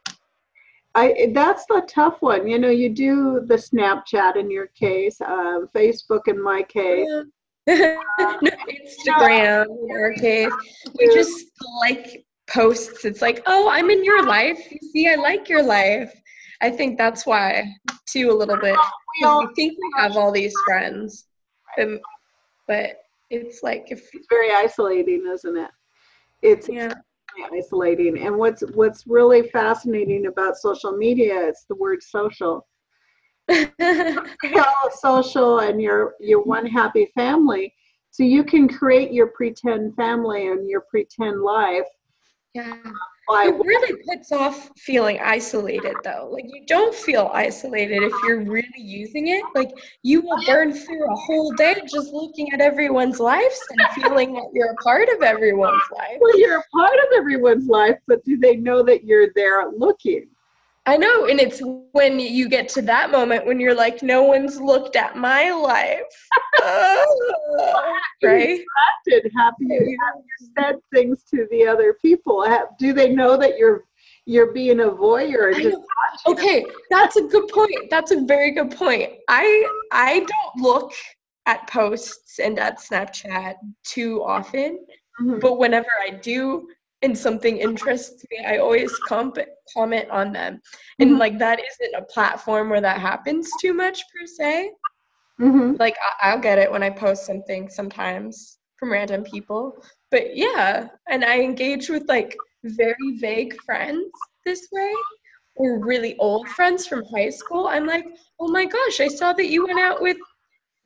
I 0.96 1.32
that's 1.34 1.66
the 1.66 1.86
tough 1.88 2.22
one. 2.22 2.48
You 2.48 2.58
know, 2.58 2.70
you 2.70 2.90
do 2.90 3.42
the 3.46 3.56
Snapchat 3.56 4.38
in 4.38 4.50
your 4.50 4.68
case, 4.68 5.20
um, 5.20 5.68
Facebook 5.76 6.28
in 6.28 6.42
my 6.42 6.64
case. 6.64 7.08
Instagram 7.68 9.66
in 9.66 9.92
our 9.92 10.14
case. 10.14 10.52
We 10.98 11.14
just 11.14 11.48
like 11.82 12.26
posts. 12.48 13.06
It's 13.06 13.22
like, 13.22 13.42
oh, 13.46 13.70
I'm 13.70 13.90
in 13.90 14.04
your 14.04 14.26
life. 14.26 14.60
You 14.72 14.80
see, 14.92 15.10
I 15.10 15.16
like 15.16 15.50
your 15.50 15.64
life. 15.64 16.14
I 16.62 16.70
think 16.70 16.98
that's 16.98 17.26
why 17.26 17.66
too 18.08 18.32
a 18.32 18.34
little 18.34 18.58
bit. 18.58 18.78
We 19.22 19.48
think 19.56 19.78
we 19.78 19.94
have 19.98 20.18
all 20.18 20.32
these 20.32 20.54
friends, 20.66 21.26
um, 21.82 22.00
but 22.68 23.02
it's 23.30 23.64
like 23.64 23.88
if 23.90 24.14
it's 24.14 24.28
very 24.30 24.52
isolating, 24.52 25.26
isn't 25.32 25.58
it? 25.58 25.72
It's 26.42 26.70
yeah. 26.70 26.94
isolating. 27.54 28.20
And 28.20 28.38
what's 28.38 28.62
what's 28.74 29.08
really 29.08 29.50
fascinating 29.50 30.28
about 30.28 30.58
social 30.58 30.96
media 30.98 31.48
is 31.48 31.66
the 31.70 31.76
word 31.76 32.04
social. 32.04 32.68
social 35.02 35.60
and 35.60 35.82
you're 35.82 36.16
you're 36.20 36.44
one 36.44 36.66
happy 36.66 37.12
family. 37.16 37.74
So 38.12 38.24
you 38.24 38.44
can 38.44 38.68
create 38.68 39.12
your 39.12 39.28
pretend 39.28 39.96
family 39.96 40.48
and 40.48 40.70
your 40.70 40.82
pretend 40.90 41.42
life. 41.42 41.88
Yeah. 42.56 42.78
It 43.28 43.66
really 43.66 44.02
puts 44.08 44.32
off 44.32 44.70
feeling 44.78 45.20
isolated 45.22 45.96
though 46.04 46.30
like 46.32 46.46
you 46.48 46.64
don't 46.68 46.94
feel 46.94 47.32
isolated 47.34 48.04
if 48.04 48.14
you're 48.24 48.44
really 48.44 48.70
using 48.78 49.28
it. 49.28 49.44
Like 49.56 49.72
you 50.04 50.22
will 50.22 50.38
burn 50.46 50.72
through 50.72 51.12
a 51.12 51.16
whole 51.16 51.52
day 51.54 51.76
just 51.92 52.14
looking 52.14 52.54
at 52.54 52.62
everyone's 52.62 53.20
lives 53.20 53.60
and 53.72 54.04
feeling 54.04 54.34
that 54.34 54.50
you're 54.54 54.72
a 54.72 54.76
part 54.76 55.10
of 55.10 55.22
everyone's 55.22 55.84
life. 55.94 56.18
Well 56.22 56.40
you're 56.40 56.60
a 56.60 56.64
part 56.72 56.94
of 56.94 57.18
everyone's 57.18 57.68
life 57.68 57.98
but 58.08 58.24
do 58.24 58.38
they 58.38 58.56
know 58.56 58.84
that 58.84 59.04
you're 59.04 59.34
there 59.36 59.70
looking 59.72 60.30
I 60.88 60.98
know, 60.98 61.26
and 61.26 61.40
it's 61.40 61.62
when 61.94 62.20
you 62.20 62.48
get 62.48 62.70
to 62.70 62.82
that 62.84 63.10
moment 63.10 63.46
when 63.48 63.60
you're 63.60 63.74
like, 63.74 64.04
no 64.04 64.22
one's 64.22 64.60
looked 64.60 64.96
at 64.96 65.18
my 65.18 65.50
life, 65.50 66.02
uh, 66.64 67.06
right? 68.24 68.60
Have 69.36 69.54
you, 69.60 69.98
have 70.06 70.22
you 70.24 70.48
said 70.58 70.76
things 70.94 71.24
to 71.32 71.48
the 71.50 71.66
other 71.66 71.96
people? 72.02 72.46
Have, 72.46 72.68
do 72.78 72.94
they 72.94 73.10
know 73.10 73.36
that 73.38 73.58
you're 73.58 73.86
you're 74.28 74.52
being 74.54 74.80
a 74.80 74.90
voyeur? 74.90 75.74
okay, 76.28 76.66
that's 76.92 77.16
a 77.16 77.24
good 77.24 77.48
point. 77.48 77.90
That's 77.90 78.12
a 78.12 78.22
very 78.22 78.52
good 78.52 78.72
point. 78.72 79.14
I 79.28 79.68
I 79.92 80.20
don't 80.20 80.64
look 80.64 80.92
at 81.48 81.68
posts 81.68 82.40
and 82.40 82.60
at 82.60 82.80
Snapchat 82.80 83.56
too 83.84 84.24
often, 84.24 84.86
mm-hmm. 85.22 85.40
but 85.40 85.58
whenever 85.58 85.90
I 86.04 86.12
do, 86.12 86.68
and 87.06 87.18
something 87.18 87.58
interests 87.58 88.26
me, 88.32 88.44
I 88.44 88.58
always 88.58 88.94
comp- 89.08 89.38
comment 89.72 90.10
on 90.10 90.34
them. 90.34 90.60
And 91.00 91.12
mm-hmm. 91.12 91.20
like 91.20 91.38
that 91.38 91.60
isn't 91.60 91.96
a 91.96 92.06
platform 92.06 92.70
where 92.70 92.82
that 92.82 93.00
happens 93.00 93.50
too 93.62 93.74
much 93.74 94.02
per 94.12 94.26
se. 94.26 94.72
Mm-hmm. 95.40 95.76
Like 95.80 95.96
I- 96.02 96.32
I'll 96.32 96.40
get 96.40 96.58
it 96.58 96.72
when 96.72 96.82
I 96.82 96.90
post 96.90 97.26
something 97.26 97.70
sometimes 97.70 98.58
from 98.78 98.92
random 98.92 99.24
people. 99.24 99.78
But 100.10 100.36
yeah, 100.36 100.88
and 101.08 101.24
I 101.24 101.42
engage 101.42 101.90
with 101.90 102.10
like 102.10 102.36
very 102.64 103.18
vague 103.20 103.56
friends 103.66 104.12
this 104.44 104.68
way 104.72 104.94
or 105.56 105.86
really 105.86 106.18
old 106.18 106.50
friends 106.50 106.88
from 106.88 107.04
high 107.16 107.30
school. 107.30 107.68
I'm 107.68 107.86
like, 107.86 108.08
oh 108.40 108.48
my 108.48 108.66
gosh, 108.66 109.00
I 109.00 109.08
saw 109.08 109.32
that 109.34 109.48
you 109.48 109.68
went 109.68 109.80
out 109.80 110.02
with 110.02 110.18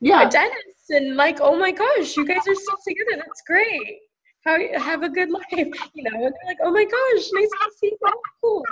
yeah. 0.02 0.30
Dennis 0.30 0.90
and 0.90 1.16
like, 1.16 1.40
oh 1.42 1.58
my 1.58 1.72
gosh, 1.72 2.18
you 2.18 2.26
guys 2.26 2.46
are 2.48 2.56
still 2.56 2.78
together. 2.86 3.24
That's 3.26 3.42
great 3.48 4.00
how 4.46 4.58
have 4.78 5.04
a 5.04 5.10
good 5.10 5.30
life, 5.52 5.74
you 5.94 6.04
know. 6.04 6.12
And 6.14 6.22
they're 6.22 6.48
like, 6.48 6.58
oh 6.64 6.72
my 6.72 6.84
gosh, 6.84 7.30
nice 7.34 7.50
to 7.50 7.72
see 7.78 7.92
you. 8.02 8.12
Cool. 8.42 8.64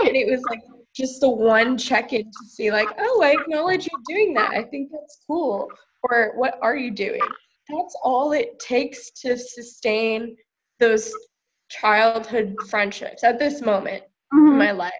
And 0.00 0.16
it 0.16 0.28
was 0.30 0.42
like 0.50 0.60
just 0.94 1.20
the 1.20 1.28
one 1.28 1.78
check-in 1.78 2.24
to 2.24 2.48
see, 2.48 2.70
like, 2.70 2.88
oh, 2.98 3.22
I 3.22 3.32
acknowledge 3.32 3.86
you 3.86 3.98
doing 4.08 4.34
that. 4.34 4.50
I 4.50 4.64
think 4.64 4.90
that's 4.90 5.20
cool. 5.26 5.68
Or 6.02 6.32
what 6.36 6.58
are 6.60 6.76
you 6.76 6.90
doing? 6.90 7.20
That's 7.68 7.96
all 8.02 8.32
it 8.32 8.58
takes 8.58 9.10
to 9.22 9.36
sustain 9.38 10.36
those 10.78 11.12
childhood 11.68 12.54
friendships 12.68 13.24
at 13.24 13.38
this 13.38 13.60
moment 13.60 14.04
mm-hmm. 14.32 14.52
in 14.52 14.58
my 14.58 14.72
life. 14.72 14.92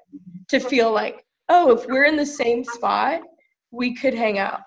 To 0.48 0.60
feel 0.60 0.92
like, 0.92 1.24
oh, 1.48 1.72
if 1.72 1.86
we're 1.86 2.04
in 2.04 2.16
the 2.16 2.26
same 2.26 2.64
spot, 2.64 3.20
we 3.70 3.94
could 3.94 4.14
hang 4.14 4.38
out. 4.38 4.60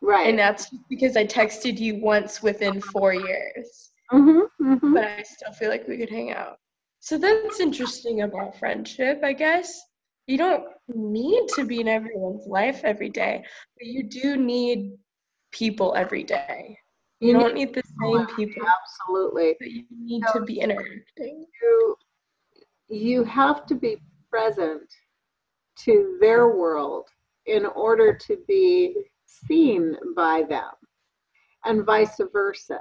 Right. 0.00 0.28
And 0.28 0.38
that's 0.38 0.68
because 0.88 1.16
I 1.16 1.26
texted 1.26 1.78
you 1.78 1.96
once 1.96 2.42
within 2.42 2.80
four 2.80 3.14
years. 3.14 3.87
Mm-hmm, 4.12 4.72
mm-hmm. 4.72 4.94
But 4.94 5.04
I 5.04 5.22
still 5.22 5.52
feel 5.52 5.68
like 5.68 5.86
we 5.86 5.98
could 5.98 6.10
hang 6.10 6.32
out. 6.32 6.58
So 7.00 7.18
that's 7.18 7.60
interesting 7.60 8.22
about 8.22 8.58
friendship, 8.58 9.20
I 9.22 9.32
guess. 9.32 9.80
You 10.26 10.38
don't 10.38 10.64
need 10.88 11.48
to 11.54 11.64
be 11.64 11.80
in 11.80 11.88
everyone's 11.88 12.46
life 12.46 12.80
every 12.84 13.08
day, 13.08 13.44
but 13.78 13.86
you 13.86 14.02
do 14.02 14.36
need 14.36 14.92
people 15.52 15.94
every 15.94 16.24
day. 16.24 16.78
You, 17.20 17.28
you 17.28 17.32
don't 17.34 17.54
need, 17.54 17.74
the 17.74 17.82
same 18.02 18.26
people. 18.36 18.62
Absolutely. 18.66 19.56
But 19.58 19.70
you 19.70 19.84
need 19.90 20.22
no, 20.22 20.32
to 20.40 20.44
be 20.44 20.60
interacting. 20.60 21.46
You, 21.62 21.96
you 22.88 23.24
have 23.24 23.66
to 23.66 23.74
be 23.74 23.98
present 24.30 24.82
to 25.84 26.18
their 26.20 26.48
world 26.48 27.08
in 27.46 27.66
order 27.66 28.12
to 28.12 28.38
be 28.46 28.94
seen 29.26 29.96
by 30.14 30.42
them, 30.42 30.70
and 31.64 31.84
vice 31.84 32.20
versa 32.32 32.80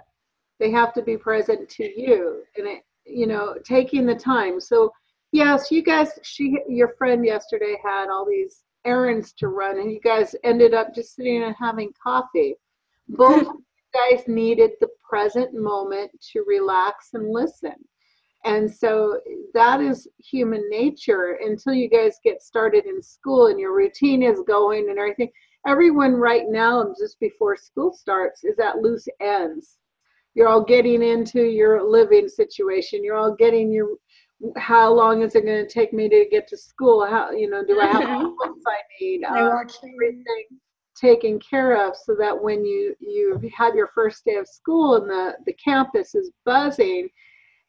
they 0.59 0.71
have 0.71 0.93
to 0.93 1.01
be 1.01 1.17
present 1.17 1.69
to 1.69 1.83
you. 1.83 2.43
And 2.57 2.67
it 2.67 2.83
you 3.05 3.27
know 3.27 3.55
taking 3.63 4.05
the 4.05 4.15
time. 4.15 4.59
So 4.59 4.91
yes 5.31 5.71
you 5.71 5.83
guys 5.83 6.11
she 6.23 6.57
your 6.67 6.93
friend 6.97 7.25
yesterday 7.25 7.77
had 7.83 8.09
all 8.09 8.25
these 8.25 8.63
errands 8.85 9.33
to 9.33 9.49
run 9.49 9.79
and 9.79 9.91
you 9.91 9.99
guys 9.99 10.35
ended 10.43 10.73
up 10.73 10.93
just 10.95 11.15
sitting 11.15 11.43
and 11.43 11.55
having 11.57 11.91
coffee. 12.01 12.55
Both 13.09 13.47
you 13.47 13.63
guys 13.93 14.23
needed 14.27 14.71
the 14.79 14.89
present 15.07 15.53
moment 15.53 16.11
to 16.33 16.43
relax 16.47 17.09
and 17.13 17.31
listen. 17.31 17.75
And 18.45 18.71
so 18.71 19.19
that 19.53 19.81
is 19.81 20.07
human 20.19 20.69
nature. 20.69 21.39
Until 21.41 21.73
you 21.73 21.89
guys 21.89 22.19
get 22.23 22.41
started 22.41 22.85
in 22.85 23.01
school 23.01 23.47
and 23.47 23.59
your 23.59 23.75
routine 23.75 24.23
is 24.23 24.41
going 24.47 24.89
and 24.89 24.99
everything 24.99 25.31
everyone 25.65 26.13
right 26.13 26.45
now 26.47 26.93
just 26.97 27.19
before 27.19 27.57
school 27.57 27.91
starts 27.93 28.43
is 28.45 28.57
at 28.59 28.77
loose 28.77 29.07
ends 29.19 29.77
you're 30.37 30.47
all 30.47 30.63
getting 30.63 31.01
into 31.01 31.41
your 31.41 31.83
living 31.83 32.29
situation. 32.29 33.03
You're 33.03 33.17
all 33.17 33.35
getting 33.35 33.71
your 33.71 33.97
how 34.55 34.93
long 34.93 35.23
is 35.23 35.33
it 35.33 35.45
going 35.45 35.65
to 35.65 35.73
take 35.73 35.93
me 35.93 36.07
to 36.07 36.27
get 36.29 36.47
to 36.49 36.57
school? 36.57 37.05
How 37.05 37.31
you 37.31 37.49
know 37.49 37.65
do 37.65 37.79
i 37.79 37.87
have 37.87 38.07
all 38.07 38.21
the 38.21 38.35
books 38.37 38.61
i 38.67 38.77
need? 39.01 39.23
Uh, 39.23 39.63
everything 39.83 40.45
taken 40.95 41.39
care 41.39 41.87
of 41.87 41.95
so 41.95 42.15
that 42.19 42.39
when 42.39 42.63
you 42.63 42.95
you 42.99 43.39
have 43.55 43.75
your 43.75 43.89
first 43.95 44.23
day 44.25 44.35
of 44.35 44.47
school 44.47 44.95
and 44.95 45.09
the 45.09 45.33
the 45.45 45.53
campus 45.53 46.13
is 46.13 46.31
buzzing 46.45 47.09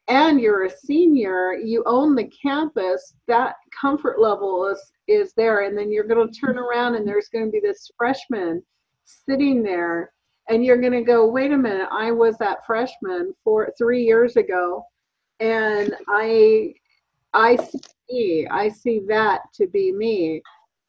and 0.07 0.39
you're 0.39 0.65
a 0.65 0.77
senior 0.85 1.53
you 1.53 1.83
own 1.87 2.15
the 2.15 2.31
campus 2.41 3.15
that 3.27 3.55
comfort 3.81 4.19
level 4.21 4.67
is 4.67 4.79
is 5.09 5.33
there. 5.35 5.61
And 5.61 5.77
then 5.77 5.91
you're 5.91 6.07
going 6.07 6.31
to 6.31 6.39
turn 6.39 6.57
around 6.57 6.95
and 6.95 7.07
there's 7.07 7.29
going 7.29 7.45
to 7.45 7.51
be 7.51 7.59
this 7.59 7.89
freshman 7.97 8.61
sitting 9.05 9.63
there 9.63 10.11
and 10.49 10.65
you're 10.65 10.81
going 10.81 10.93
to 10.93 11.01
go 11.01 11.27
wait 11.27 11.51
a 11.51 11.57
minute 11.57 11.87
i 11.91 12.11
was 12.11 12.37
that 12.37 12.65
freshman 12.65 13.33
for 13.43 13.71
three 13.77 14.03
years 14.03 14.35
ago 14.35 14.83
and 15.39 15.95
i 16.09 16.73
i 17.33 17.57
see 18.09 18.47
i 18.51 18.67
see 18.67 19.01
that 19.07 19.41
to 19.53 19.67
be 19.67 19.91
me 19.91 20.41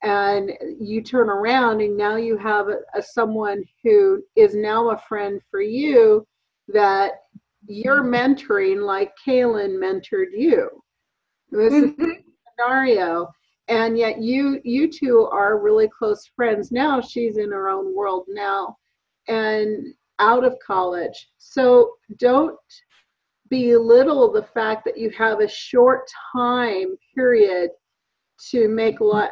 and 0.03 0.53
you 0.81 1.03
turn 1.03 1.29
around 1.29 1.83
and 1.83 1.97
now 1.97 2.17
you 2.17 2.37
have 2.39 2.69
a, 2.69 2.79
a 2.95 3.03
someone 3.03 3.63
who 3.85 4.23
is 4.35 4.55
now 4.55 4.91
a 4.91 4.99
friend 5.09 5.41
for 5.51 5.61
you 5.61 6.27
that 6.69 7.13
you're 7.67 8.03
mentoring 8.03 8.85
like 8.85 9.13
Kaylin 9.27 9.77
mentored 9.77 10.33
you. 10.33 10.69
This 11.51 11.73
mm-hmm. 11.73 12.03
is 12.03 12.17
scenario. 12.59 13.29
And 13.69 13.97
yet 13.97 14.21
you 14.21 14.61
you 14.65 14.91
two 14.91 15.29
are 15.31 15.61
really 15.61 15.89
close 15.89 16.29
friends 16.35 16.73
now. 16.73 17.01
She's 17.01 17.37
in 17.37 17.51
her 17.51 17.69
own 17.69 17.95
world 17.95 18.25
now 18.29 18.77
and 19.31 19.95
out 20.19 20.45
of 20.45 20.59
college. 20.59 21.29
So 21.39 21.93
don't 22.19 22.59
belittle 23.49 24.31
the 24.31 24.43
fact 24.43 24.85
that 24.85 24.99
you 24.99 25.11
have 25.11 25.41
a 25.41 25.49
short 25.49 26.11
time 26.33 26.97
period 27.15 27.71
to 28.51 28.69
make 28.69 29.01
li- 29.01 29.29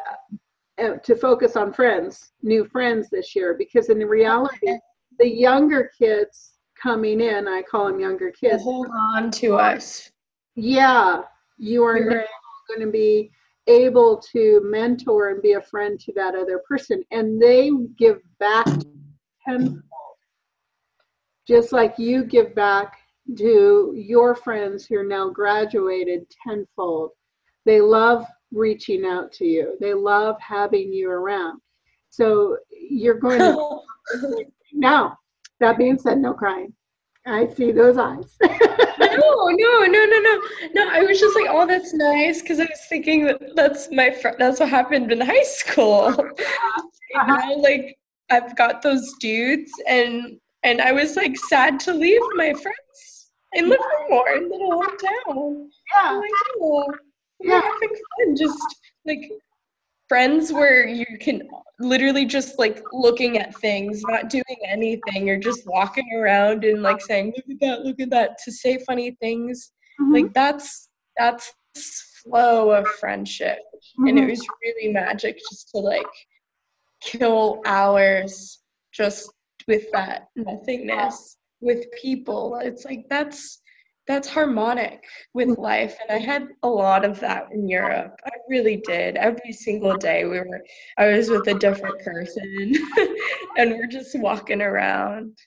uh, 0.81 0.93
to 1.03 1.15
focus 1.15 1.55
on 1.57 1.73
friends, 1.73 2.31
new 2.41 2.65
friends 2.65 3.09
this 3.09 3.35
year, 3.35 3.53
because 3.57 3.89
in 3.89 3.99
reality, 3.99 4.77
the 5.19 5.27
younger 5.27 5.91
kids 5.97 6.53
coming 6.81 7.19
in, 7.19 7.47
I 7.47 7.61
call 7.69 7.87
them 7.87 7.99
younger 7.99 8.31
kids, 8.31 8.63
hold 8.63 8.87
on 9.15 9.29
to 9.31 9.55
us. 9.55 10.09
Yeah, 10.55 11.23
you 11.57 11.83
are 11.83 11.99
going 11.99 12.79
to 12.79 12.91
be 12.91 13.31
able 13.67 14.21
to 14.31 14.61
mentor 14.63 15.29
and 15.29 15.41
be 15.41 15.53
a 15.53 15.61
friend 15.61 15.99
to 15.99 16.13
that 16.15 16.35
other 16.35 16.61
person, 16.67 17.03
and 17.11 17.41
they 17.41 17.71
give 17.97 18.19
back 18.39 18.67
tenfold. 19.45 19.83
Just 21.49 21.71
like 21.71 21.97
you 21.97 22.25
give 22.25 22.53
back 22.53 22.99
to 23.35 23.91
your 23.97 24.35
friends 24.35 24.85
who 24.85 24.97
are 24.97 25.03
now 25.03 25.31
graduated 25.31 26.27
tenfold. 26.45 27.09
They 27.65 27.81
love 27.81 28.27
reaching 28.51 29.03
out 29.03 29.31
to 29.33 29.45
you. 29.45 29.75
They 29.81 29.95
love 29.95 30.35
having 30.39 30.93
you 30.93 31.09
around. 31.09 31.59
So 32.11 32.55
you're 32.69 33.17
going 33.17 33.39
to 33.39 33.79
now. 34.73 35.17
That 35.59 35.79
being 35.79 35.97
said, 35.97 36.19
no 36.19 36.33
crying. 36.33 36.71
I 37.25 37.47
see 37.47 37.71
those 37.71 37.97
eyes. 37.97 38.37
no, 38.43 38.49
no, 38.99 39.85
no, 39.85 40.05
no, 40.05 40.19
no, 40.19 40.41
no. 40.75 40.89
I 40.91 41.01
was 41.01 41.19
just 41.19 41.35
like, 41.35 41.47
oh, 41.49 41.65
that's 41.65 41.95
nice, 41.95 42.43
because 42.43 42.59
I 42.59 42.65
was 42.65 42.85
thinking 42.89 43.25
that 43.25 43.55
that's 43.55 43.89
my 43.91 44.11
fr- 44.11 44.37
that's 44.37 44.59
what 44.59 44.69
happened 44.69 45.11
in 45.11 45.19
high 45.19 45.43
school. 45.43 46.05
Uh-huh. 46.09 46.81
you 47.09 47.27
know, 47.27 47.61
like 47.61 47.97
I've 48.29 48.55
got 48.55 48.81
those 48.81 49.13
dudes, 49.19 49.71
and 49.87 50.39
and 50.63 50.81
I 50.81 50.91
was 50.91 51.15
like 51.15 51.37
sad 51.37 51.79
to 51.81 51.93
leave 51.93 52.21
my 52.35 52.53
friends 52.53 53.31
in 53.53 53.69
Livermore, 53.69 54.29
in 54.35 54.49
little 54.49 54.81
town. 54.81 55.69
Yeah. 55.95 56.11
Like, 56.11 56.29
oh, 56.59 56.93
yeah. 57.39 57.61
having 57.61 57.89
fun, 57.89 58.35
just 58.35 58.75
like 59.05 59.31
friends 60.07 60.51
where 60.51 60.87
you 60.87 61.05
can 61.19 61.47
literally 61.79 62.25
just 62.25 62.59
like 62.59 62.81
looking 62.91 63.37
at 63.37 63.55
things, 63.55 64.01
not 64.07 64.29
doing 64.29 64.43
anything, 64.67 65.29
or 65.29 65.37
just 65.37 65.65
walking 65.65 66.13
around 66.13 66.65
and 66.65 66.81
like 66.81 67.01
saying, 67.01 67.33
"Look 67.35 67.45
at 67.49 67.59
that! 67.61 67.85
Look 67.85 67.99
at 67.99 68.09
that!" 68.09 68.37
to 68.43 68.51
say 68.51 68.77
funny 68.85 69.15
things. 69.21 69.71
Mm-hmm. 70.01 70.13
Like 70.13 70.33
that's 70.33 70.89
that's 71.17 71.53
flow 72.23 72.71
of 72.71 72.87
friendship, 72.99 73.59
mm-hmm. 73.59 74.07
and 74.07 74.17
it 74.17 74.21
mm-hmm. 74.21 74.29
was 74.31 74.47
really 74.61 74.91
magic 74.91 75.37
just 75.49 75.69
to 75.69 75.79
like 75.79 76.05
kill 77.01 77.61
hours 77.65 78.59
just 78.91 79.31
with 79.69 79.89
that 79.91 80.27
nothingness 80.35 81.37
with 81.61 81.85
people. 82.01 82.59
It's 82.61 82.83
like 82.83 83.05
that's 83.09 83.61
that's 84.07 84.27
harmonic 84.27 85.03
with 85.35 85.49
mm. 85.49 85.57
life. 85.59 85.95
And 86.01 86.11
i 86.11 86.19
had 86.19 86.47
a 86.63 86.67
lot 86.67 87.05
of 87.05 87.19
that 87.19 87.45
in 87.53 87.69
europe. 87.69 88.19
I 88.25 88.31
really 88.49 88.77
did. 88.77 89.15
Every 89.15 89.53
single 89.53 89.95
day 89.95 90.25
we 90.25 90.39
were 90.39 90.61
i 90.97 91.07
was 91.07 91.29
with 91.29 91.47
a 91.47 91.53
different 91.53 91.99
person 92.03 92.73
and 93.57 93.71
we're 93.71 93.87
just 93.99 94.19
walking 94.19 94.61
around. 94.61 95.37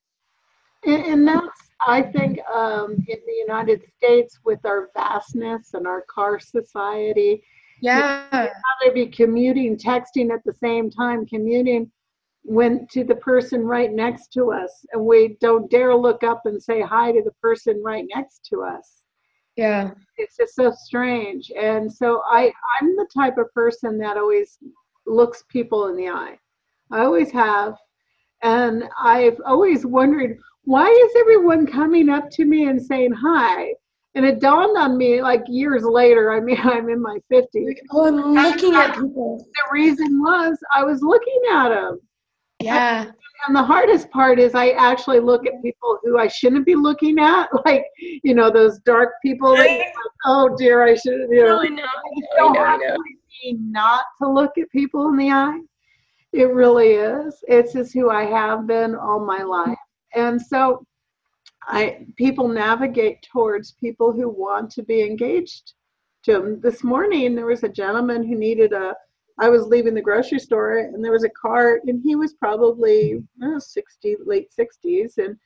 And, 0.87 1.05
and 1.13 1.29
that's 1.29 1.61
i 1.87 2.01
think 2.01 2.39
um, 2.61 2.93
in 2.93 3.21
the 3.29 3.39
united 3.47 3.81
states 3.97 4.39
with 4.45 4.61
our 4.65 4.91
vastness 4.97 5.75
and 5.75 5.87
our 5.87 6.03
car 6.03 6.39
society 6.39 7.43
yeah. 7.81 8.27
how 8.31 8.75
they 8.81 8.91
be 8.91 9.07
commuting 9.07 9.77
texting 9.77 10.31
at 10.37 10.43
the 10.45 10.55
same 10.67 10.91
time 10.91 11.27
commuting 11.27 11.91
went 12.45 12.91
to 12.91 13.05
the 13.05 13.15
person 13.15 13.65
right 13.65 13.93
next 13.93 14.33
to 14.33 14.51
us 14.53 14.85
and 14.93 15.05
we 15.05 15.37
don't 15.41 15.71
dare 15.71 15.95
look 15.95 16.25
up 16.25 16.43
and 16.45 16.63
say 16.63 16.81
hi 16.81 17.13
to 17.13 17.23
the 17.23 17.33
person 17.41 17.81
right 17.85 18.05
next 18.15 18.45
to 18.51 18.63
us. 18.63 19.03
Yeah. 19.57 19.91
It's 20.17 20.37
just 20.37 20.55
so 20.55 20.73
strange. 20.73 21.53
And 21.61 21.93
so 21.93 22.23
i 22.27 22.53
i'm 22.81 22.97
the 22.97 23.09
type 23.15 23.39
of 23.39 23.53
person 23.55 23.99
that 23.99 24.17
always 24.17 24.59
looks 25.07 25.45
people 25.49 25.89
in 25.89 25.97
the 25.97 26.09
eye. 26.09 26.39
I 26.91 27.01
always 27.01 27.31
have. 27.31 27.77
And 28.43 28.85
i've 29.01 29.41
always 29.47 29.87
wondered 29.87 30.39
why 30.65 30.89
is 30.89 31.13
everyone 31.21 31.67
coming 31.67 32.09
up 32.09 32.29
to 32.31 32.45
me 32.45 32.67
and 32.67 32.81
saying 32.81 33.13
hi? 33.13 33.75
And 34.15 34.27
it 34.27 34.41
dawned 34.41 34.77
on 34.77 34.99
me 34.99 35.23
like 35.23 35.43
years 35.47 35.85
later 35.85 36.33
i 36.33 36.41
mean 36.41 36.59
i'm 36.63 36.91
in 36.91 37.01
my 37.01 37.19
50s 37.33 37.77
oh 37.93 38.07
i'm 38.09 38.35
looking 38.35 38.75
at 38.75 38.95
people. 38.95 39.39
The 39.39 39.73
reason 39.73 40.21
was 40.21 40.59
i 40.75 40.85
was 40.85 41.03
looking 41.03 41.41
at 41.51 41.71
them 41.71 41.99
yeah. 42.63 43.11
And 43.47 43.57
the 43.57 43.63
hardest 43.63 44.09
part 44.11 44.39
is 44.39 44.55
I 44.55 44.71
actually 44.71 45.19
look 45.19 45.47
at 45.47 45.63
people 45.63 45.99
who 46.03 46.19
I 46.19 46.29
shouldn't 46.29 46.65
be 46.65 46.77
looking 46.77 47.19
at, 47.19 47.49
like 47.65 47.85
you 48.23 48.35
know 48.35 48.51
those 48.51 48.79
dark 48.81 49.15
people. 49.23 49.53
Like, 49.53 49.93
oh 50.27 50.55
dear, 50.57 50.85
I 50.85 50.95
should. 50.95 51.27
You 51.31 51.45
know, 51.47 51.61
I 51.61 51.69
know. 51.69 51.83
I 51.83 52.49
know, 52.53 52.61
I 52.61 52.77
know. 52.77 52.97
Not 53.55 54.05
to 54.21 54.31
look 54.31 54.57
at 54.59 54.71
people 54.71 55.09
in 55.09 55.17
the 55.17 55.31
eye. 55.31 55.59
It 56.33 56.51
really 56.53 56.93
is. 56.93 57.43
It's 57.49 57.73
just 57.73 57.93
who 57.93 58.11
I 58.11 58.25
have 58.25 58.67
been 58.67 58.95
all 58.95 59.25
my 59.25 59.43
life, 59.43 59.79
and 60.15 60.41
so 60.41 60.87
I 61.65 62.07
people 62.17 62.49
navigate 62.49 63.27
towards 63.33 63.73
people 63.73 64.13
who 64.13 64.29
want 64.29 64.71
to 64.73 64.83
be 64.83 65.03
engaged 65.03 65.75
to 66.25 66.33
them. 66.33 66.61
This 66.61 66.85
morning 66.85 67.35
there 67.35 67.47
was 67.47 67.65
a 67.65 67.69
gentleman 67.69 68.25
who 68.25 68.37
needed 68.37 68.73
a 68.73 68.95
I 69.39 69.49
was 69.49 69.67
leaving 69.67 69.95
the 69.95 70.03
grocery 70.03 70.39
store 70.39 70.79
and 70.79 71.05
there 71.05 71.13
was 71.13 71.25
a 71.25 71.31
cart 71.31 71.83
and 71.87 72.01
he 72.03 72.17
was 72.17 72.35
probably 72.35 73.23
know, 73.37 73.59
60, 73.59 74.17
late 74.25 74.49
60s. 74.59 75.19
And 75.19 75.37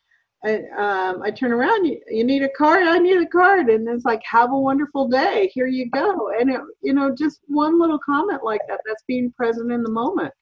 I, 0.44 0.54
um, 0.76 1.22
I 1.22 1.30
turn 1.30 1.52
around, 1.52 1.86
you, 1.86 2.00
you 2.08 2.24
need 2.24 2.42
a 2.42 2.48
card? 2.50 2.86
I 2.86 2.98
need 2.98 3.16
a 3.16 3.26
card. 3.26 3.68
And 3.68 3.88
it's 3.88 4.04
like, 4.04 4.22
have 4.24 4.52
a 4.52 4.58
wonderful 4.58 5.08
day. 5.08 5.50
Here 5.54 5.66
you 5.66 5.88
go. 5.90 6.30
And, 6.38 6.50
it, 6.50 6.60
you 6.82 6.92
know, 6.92 7.14
just 7.14 7.40
one 7.46 7.80
little 7.80 7.98
comment 7.98 8.44
like 8.44 8.60
that, 8.68 8.80
that's 8.86 9.04
being 9.06 9.32
present 9.32 9.72
in 9.72 9.82
the 9.82 9.90
moment. 9.90 10.32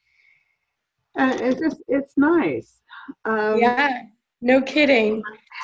And 1.17 1.41
it's 1.41 1.61
just, 1.61 1.83
it's 1.89 2.17
nice. 2.17 2.81
Um, 3.25 3.59
yeah, 3.59 4.03
no 4.41 4.61
kidding. 4.61 5.23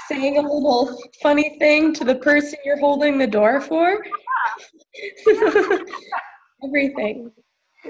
Saying 0.08 0.38
a 0.38 0.42
little 0.42 0.96
funny 1.22 1.56
thing 1.58 1.92
to 1.94 2.04
the 2.04 2.14
person 2.14 2.58
you're 2.64 2.78
holding 2.78 3.18
the 3.18 3.26
door 3.26 3.60
for. 3.60 4.04
Everything. 6.64 7.32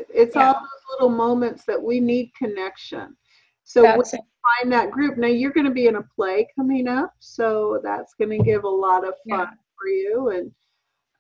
It's 0.09 0.37
yeah. 0.37 0.49
all 0.49 0.55
those 0.55 0.85
little 0.93 1.17
moments 1.17 1.65
that 1.67 1.81
we 1.81 2.01
need 2.01 2.33
connection. 2.39 3.17
So 3.65 3.83
that's 3.83 4.13
when 4.13 4.23
find 4.59 4.73
that 4.73 4.91
group. 4.91 5.17
Now 5.17 5.29
you're 5.29 5.53
going 5.53 5.67
to 5.67 5.73
be 5.73 5.87
in 5.87 5.97
a 5.97 6.03
play 6.03 6.49
coming 6.57 6.89
up, 6.89 7.13
so 7.19 7.81
that's 7.83 8.15
going 8.15 8.37
to 8.37 8.45
give 8.45 8.65
a 8.65 8.69
lot 8.69 9.07
of 9.07 9.15
fun 9.29 9.41
yeah. 9.41 9.47
for 9.79 9.89
you 9.89 10.29
and 10.31 10.53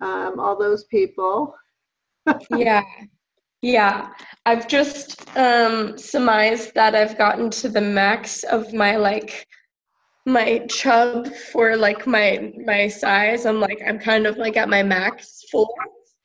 um, 0.00 0.40
all 0.40 0.58
those 0.58 0.84
people. 0.84 1.54
yeah, 2.56 2.82
yeah. 3.62 4.08
I've 4.46 4.68
just 4.68 5.36
um, 5.36 5.96
surmised 5.98 6.74
that 6.74 6.94
I've 6.94 7.18
gotten 7.18 7.50
to 7.50 7.68
the 7.68 7.80
max 7.80 8.42
of 8.44 8.72
my 8.72 8.96
like 8.96 9.46
my 10.26 10.66
chub 10.68 11.28
for 11.52 11.76
like 11.76 12.06
my 12.06 12.52
my 12.64 12.88
size. 12.88 13.46
I'm 13.46 13.60
like 13.60 13.80
I'm 13.86 13.98
kind 13.98 14.26
of 14.26 14.36
like 14.36 14.56
at 14.56 14.68
my 14.68 14.82
max 14.82 15.44
full 15.50 15.72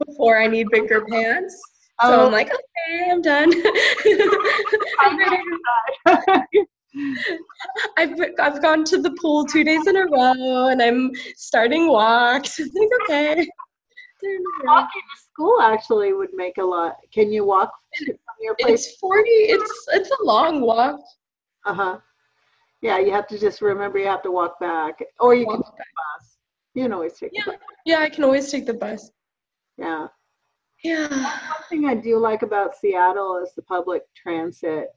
before 0.06 0.38
I 0.38 0.48
need 0.48 0.68
bigger 0.72 1.06
pants. 1.06 1.60
So 2.02 2.22
oh. 2.22 2.26
I'm 2.26 2.32
like, 2.32 2.52
okay, 2.52 3.10
I'm 3.10 3.22
done. 3.22 3.52
I've 7.98 8.20
I've 8.40 8.62
gone 8.62 8.84
to 8.86 9.02
the 9.02 9.12
pool 9.22 9.46
two 9.46 9.64
days 9.64 9.88
in 9.88 9.96
a 9.96 10.06
row, 10.06 10.68
and 10.68 10.82
I'm 10.82 11.12
starting 11.36 11.88
walks. 11.88 12.60
I 12.60 12.64
think 12.64 12.92
okay. 13.04 13.48
Walking 14.64 15.02
to 15.02 15.22
school 15.22 15.62
actually 15.62 16.14
would 16.14 16.34
make 16.34 16.58
a 16.58 16.64
lot. 16.64 16.96
Can 17.14 17.32
you 17.32 17.46
walk 17.46 17.72
from 17.98 18.16
your 18.40 18.56
place? 18.56 18.88
It's 18.88 18.98
forty. 18.98 19.30
It's 19.30 19.88
it's 19.94 20.10
a 20.10 20.24
long 20.24 20.62
walk. 20.62 21.00
Uh 21.66 21.74
huh. 21.74 21.98
Yeah, 22.82 23.00
you 23.00 23.12
have 23.12 23.28
to 23.28 23.40
just 23.40 23.62
remember 23.62 24.00
you 24.00 24.08
have 24.08 24.24
to 24.24 24.32
walk 24.32 24.60
back, 24.60 25.00
or 25.20 25.36
you 25.36 25.46
walk 25.46 25.56
can 25.56 25.64
take 25.64 25.78
back. 25.78 25.88
the 25.88 26.20
bus. 26.20 26.38
You 26.76 26.84
can 26.84 26.94
always 26.94 27.14
take 27.14 27.32
yeah. 27.34 27.44
the 27.46 27.52
bus. 27.52 27.60
Yeah, 27.86 28.00
I 28.00 28.10
can 28.10 28.24
always 28.24 28.52
take 28.52 28.66
the 28.66 28.74
bus. 28.74 29.12
Yeah. 29.78 30.08
Yeah. 30.86 31.08
One 31.10 31.64
thing 31.68 31.86
I 31.86 31.96
do 31.96 32.20
like 32.20 32.44
about 32.44 32.76
Seattle 32.76 33.42
is 33.44 33.56
the 33.56 33.64
public 33.64 34.04
transit 34.16 34.90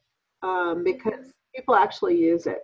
um, 0.43 0.83
because 0.83 1.33
people 1.55 1.73
actually 1.73 2.15
use 2.15 2.45
it. 2.45 2.61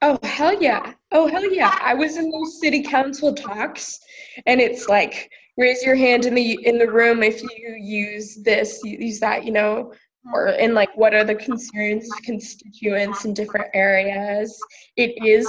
Oh 0.00 0.16
hell 0.22 0.54
yeah! 0.62 0.94
Oh 1.10 1.26
hell 1.26 1.52
yeah! 1.52 1.76
I 1.82 1.94
was 1.94 2.16
in 2.16 2.30
those 2.30 2.60
city 2.60 2.82
council 2.82 3.34
talks, 3.34 3.98
and 4.46 4.60
it's 4.60 4.88
like 4.88 5.28
raise 5.58 5.82
your 5.82 5.96
hand 5.96 6.24
in 6.24 6.36
the 6.36 6.64
in 6.64 6.78
the 6.78 6.88
room 6.90 7.24
if 7.24 7.42
you 7.42 7.76
use 7.80 8.36
this, 8.44 8.84
use 8.84 9.18
that, 9.18 9.44
you 9.44 9.50
know, 9.50 9.92
or 10.32 10.50
in 10.50 10.74
like 10.74 10.96
what 10.96 11.14
are 11.14 11.24
the 11.24 11.34
concerns 11.34 12.08
constituents 12.24 13.24
in 13.24 13.34
different 13.34 13.70
areas. 13.74 14.56
It 14.96 15.20
is 15.24 15.48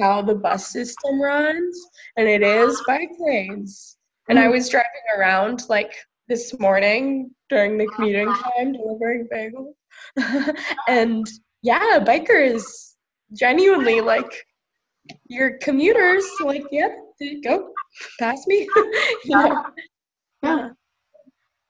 how 0.00 0.22
the 0.22 0.34
bus 0.34 0.66
system 0.66 1.22
runs, 1.22 1.80
and 2.16 2.26
it 2.26 2.42
is 2.42 2.82
bike 2.88 3.10
lanes. 3.20 3.98
And 4.30 4.38
I 4.38 4.46
mm. 4.46 4.52
was 4.52 4.68
driving 4.68 4.86
around 5.18 5.64
like 5.68 5.92
this 6.28 6.56
morning 6.60 7.32
during 7.48 7.76
the 7.76 7.86
commuting 7.88 8.32
time 8.32 8.72
delivering 8.72 9.26
bagels. 9.26 9.74
and 10.88 11.26
yeah, 11.62 11.98
bikers 11.98 12.62
genuinely 13.36 14.00
like 14.00 14.46
your 15.26 15.58
commuters 15.58 16.24
like, 16.44 16.62
yep, 16.70 16.92
yeah, 17.18 17.40
go 17.42 17.72
pass 18.20 18.46
me. 18.46 18.68
yeah. 19.24 19.62
yeah. 20.44 20.68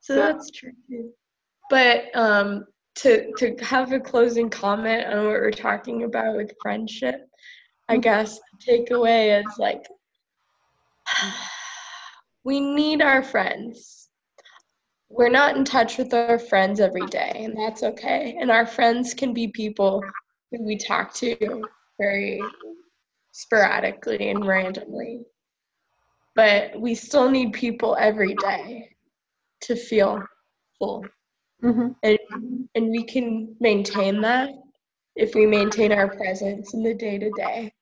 So 0.01 0.16
that's 0.16 0.51
true 0.51 0.73
too. 0.87 1.12
But 1.70 2.14
um 2.14 2.66
to 2.96 3.33
to 3.38 3.57
have 3.64 3.92
a 3.92 4.01
closing 4.01 4.51
comment 4.51 5.07
on 5.07 5.25
what 5.25 5.40
we're 5.40 5.51
talking 5.51 6.03
about 6.03 6.37
with 6.37 6.53
friendship, 6.61 7.27
I 7.88 7.96
mm. 7.96 8.03
guess 8.03 8.38
the 8.38 8.70
takeaway 8.70 9.42
is 9.42 9.57
like 9.57 9.87
we 12.44 12.61
need 12.61 13.03
our 13.03 13.22
friends. 13.22 14.09
We're 15.09 15.29
not 15.29 15.57
in 15.57 15.64
touch 15.64 15.98
with 15.98 16.14
our 16.14 16.38
friends 16.38 16.81
every 16.81 17.07
day, 17.07 17.42
and 17.44 17.57
that's 17.57 17.83
okay. 17.83 18.37
And 18.40 18.50
our 18.50 18.66
friends 18.66 19.14
can 19.14 19.35
be 19.35 19.48
people 19.48 20.03
who 20.50 20.64
we 20.64 20.76
talk 20.76 21.12
to 21.14 21.64
very 21.98 22.40
sporadically 23.33 24.31
and 24.31 24.46
randomly. 24.46 25.22
But 26.37 26.81
we 26.81 26.94
still 26.94 27.31
need 27.31 27.53
people 27.53 27.96
every 27.98 28.35
day. 28.35 28.90
to 29.62 29.76
feel 29.76 30.22
full. 30.79 31.05
Mm-hmm. 31.62 31.88
And, 32.03 32.18
and 32.74 32.90
we 32.90 33.05
can 33.05 33.55
maintain 33.61 34.20
that 34.22 34.50
if 35.16 35.35
we 35.35 35.46
maintain 35.46 35.92
our 35.92 36.09
presence 36.09 36.72
in 36.74 36.83
the 36.83 36.94
day 36.94 37.18
to 37.18 37.31
day. 37.33 37.72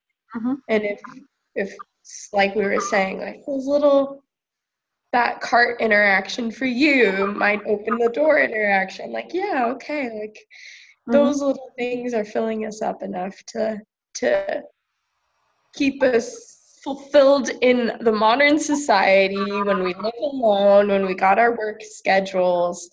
And 0.69 0.85
if, 0.85 1.01
if, 1.55 1.75
like 2.33 2.55
we 2.55 2.65
were 2.65 2.81
saying, 2.81 3.21
like 3.21 3.41
those 3.47 3.67
little, 3.67 4.23
that 5.13 5.41
cart 5.41 5.81
interaction 5.81 6.51
for 6.51 6.67
you 6.67 7.35
might 7.37 7.65
open 7.67 7.99
the 7.99 8.11
door 8.11 8.41
interaction. 8.41 9.13
Like, 9.13 9.33
yeah, 9.33 9.67
okay, 9.69 10.05
like 10.21 10.39
mm-hmm. 10.39 11.13
those 11.13 11.41
little 11.41 11.71
things 11.79 12.15
are 12.15 12.25
filling 12.25 12.67
us 12.67 12.83
up 12.83 13.03
enough 13.03 13.43
to 13.49 13.81
to 14.15 14.63
keep 15.75 16.03
us 16.03 16.81
fulfilled 16.83 17.51
in 17.63 17.93
the 18.01 18.13
modern 18.13 18.59
society 18.59 19.37
when 19.63 19.83
we 19.83 19.95
live 19.95 20.13
alone 20.23 20.89
when 20.89 21.07
we 21.07 21.15
got 21.15 21.39
our 21.39 21.57
work 21.57 21.81
schedules. 21.83 22.89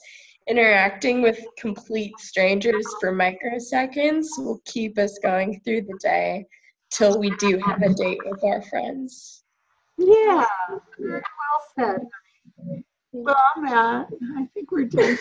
Interacting 0.47 1.23
with 1.23 1.43
complete 1.58 2.13
strangers 2.19 2.86
for 2.99 3.12
microseconds 3.12 4.28
will 4.38 4.62
keep 4.65 4.95
us 4.99 5.17
going 5.23 5.60
through 5.62 5.82
the 5.82 5.97
day 6.04 6.45
till 6.91 7.19
we 7.19 7.32
do 7.38 7.58
have 7.58 7.82
a 7.82 7.91
date 7.95 8.19
with 8.25 8.43
our 8.43 8.62
friends 8.62 9.45
Yeah, 9.98 10.46
very 11.00 11.22
well 11.22 11.64
said. 11.78 12.02
Well, 13.12 13.36
Matt, 13.58 14.10
I 14.38 14.46
think 14.54 14.72
we're 14.72 14.86
done 14.86 15.18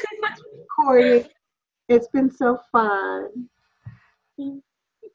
recording. 0.61 1.25
It's 1.91 2.09
been 2.09 2.31
so 2.31 2.59
fun. 2.73 3.51